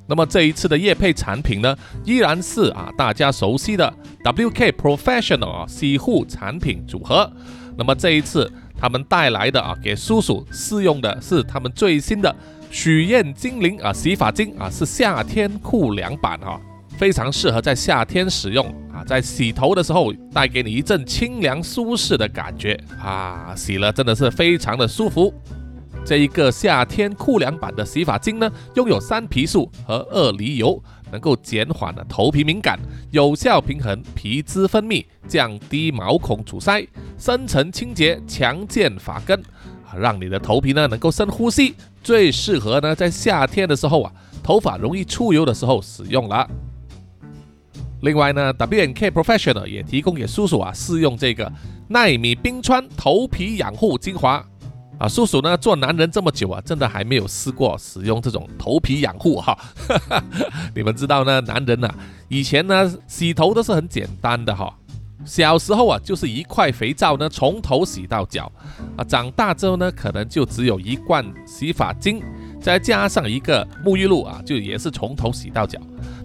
[0.05, 3.89] 那么这一次的夜配产品呢，依然是啊大家熟悉的
[4.25, 7.31] WK Professional 啊洗护产品组合。
[7.77, 8.51] 那么这一次。
[8.77, 12.33] 他们带来的啊，给叔叔试用的是他们最新的
[12.69, 16.61] 许愿精灵啊洗发精啊，是夏天酷凉版哈，
[16.97, 25.33] 非常适合在夏天使用啊，在洗头的时候带给你一阵清凉舒适的感觉啊，洗了真的是非常的舒服。
[26.05, 30.81] 这一个夏天酷凉版的洗发精呢，拥有三皮素和二梨油。
[31.11, 32.79] 能够减缓了头皮敏感，
[33.11, 36.87] 有效平衡皮脂分泌，降低毛孔阻塞，
[37.17, 39.41] 深层清洁，强健发根，
[39.97, 44.11] 让你的头皮呢能够深呼吸，最适合呢在夏天的时候啊，
[44.43, 46.49] 头发容易出油的时候使用了。
[48.01, 51.51] 另外呢，W N K Professional 也提供给叔叔啊试用这个
[51.87, 54.45] 奈米冰川头皮养护精华。
[54.99, 59.57] 啊，叔叔呢做男人这么久啊，真的还没有试过使用这种头皮养护哈。
[60.75, 61.87] 你们知道呢，男人呐，
[62.27, 64.73] 以前呢洗头都是很简单的哈。
[65.23, 68.51] 小时候啊，就是一块肥皂呢从头洗到脚
[68.95, 69.03] 啊。
[69.03, 72.23] 长大之后呢，可能就只有一罐洗发精，
[72.61, 75.79] 再加上一个沐浴露啊，就也是从头洗到脚。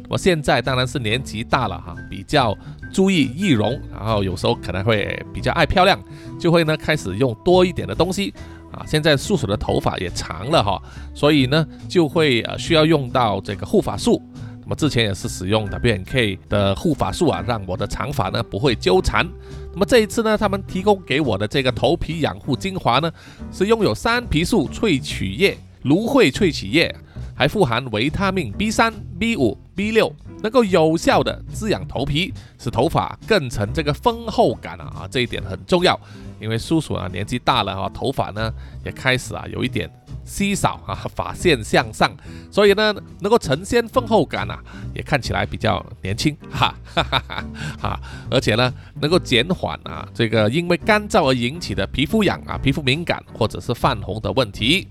[0.08, 2.56] 我现在当然是年纪大了哈，比较
[2.92, 5.98] 注意易容，然后有时候可能会比较爱漂亮，
[6.38, 8.32] 就会呢开始用多一点的东西。
[8.72, 10.82] 啊，现在素手的头发也长了哈，
[11.14, 14.20] 所以呢就会呃需要用到这个护发素。
[14.62, 19.28] 那么之前也是使用 W N K 的护发素啊，让我的长发呢不会纠缠。
[19.72, 23.10] 那么这一次呢，他们提供给我的这个头皮养护精华呢，
[23.50, 26.94] 是拥有三皮素萃取液、芦荟萃取液，
[27.34, 30.14] 还富含维他命 B 三、B 五、B 六。
[30.42, 35.98] 能够有效的滋养头皮，使头发更成这个丰厚感啊啊，这一点很重要。
[36.40, 38.52] 因为叔叔啊年纪大了啊，头发呢
[38.84, 39.88] 也开始啊有一点
[40.24, 42.10] 稀少啊，发线向上，
[42.50, 44.58] 所以呢能够呈现丰厚感啊，
[44.92, 47.44] 也看起来比较年轻哈哈哈哈
[47.80, 48.00] 哈。
[48.28, 54.88] 而且呢能够减缓啊这个因为干燥而引起的皮肤痒啊、皮肤敏感或者是泛红的问题。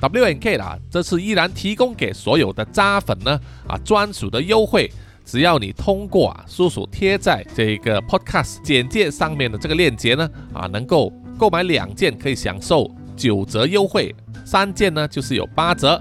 [0.00, 4.90] W N K 啦，这次依然提供给所有的渣粉呢啊专属的优惠，
[5.24, 14.14] 只要你通过啊叔叔贴在这个 Podcast 简介上面的这个链接呢啊，能够购买两件可以享受九折优惠，
[14.44, 16.00] 三件呢就是有八折。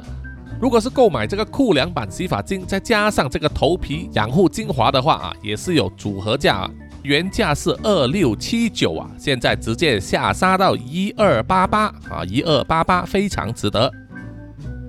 [0.60, 6.72] 如果是购买这个酷凉版洗发精，再加上这个头皮养护精华的话啊，也是有组合价啊，
[7.08, 13.90] 原价是二六七九啊，现在直接下杀到一二八八啊，一二八八非常值得。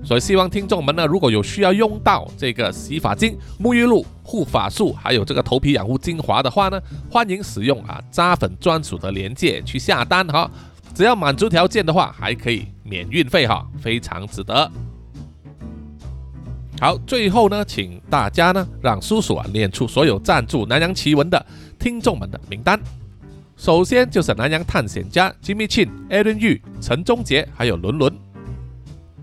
[0.04, 10.50] 所以希望听众们呢，如果有需要用到这个洗发精、沐浴露、护发素，还有这个头皮养护精华的话呢，欢迎使用啊渣粉专属的链接去下单哈，
[10.92, 14.68] 只要满足条件的话，还可以免运费哈，非常值得。
[16.80, 21.44] 好，最后呢，请大家呢让叔叔啊念出所有赞助南洋奇闻的
[21.78, 22.78] 听众们的名单。
[23.56, 28.12] 首先就是南洋探险家 Jimmy Chin、Aaron Yu、陈忠杰，还有伦伦。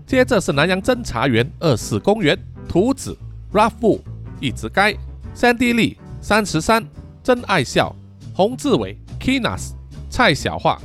[0.06, 2.38] 接着是南洋侦查员二四公园、
[2.68, 3.16] 图子、
[3.52, 4.00] Raffu、
[4.40, 4.94] 一直该、
[5.34, 6.86] 三 D 利、三十三、
[7.22, 7.94] 真爱笑、
[8.34, 9.72] 洪志伟、Kinas、
[10.10, 10.78] 蔡小桦、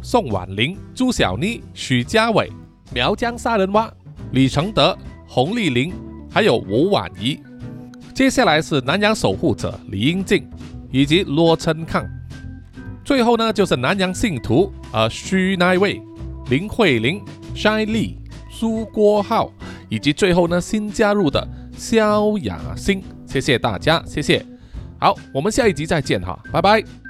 [0.00, 2.50] 宋婉玲、朱小妮、许家伟、
[2.94, 3.92] 苗疆杀人蛙、
[4.30, 4.96] 李承德、
[5.26, 5.92] 洪丽玲。
[6.34, 7.38] 还有吴婉仪，
[8.14, 10.48] 接下来是南洋守护者李英静
[10.92, 12.06] 以及罗成康，
[13.04, 16.00] 最后呢就是南洋信徒呃徐乃伟、
[16.50, 17.20] 林慧玲、
[17.56, 18.14] shyli、
[18.50, 19.50] 苏国浩，
[19.88, 24.44] 以及最后呢新加入的萧雅欣，谢谢大家，谢谢，
[25.00, 27.01] 好，我们下一集再见哈，拜拜。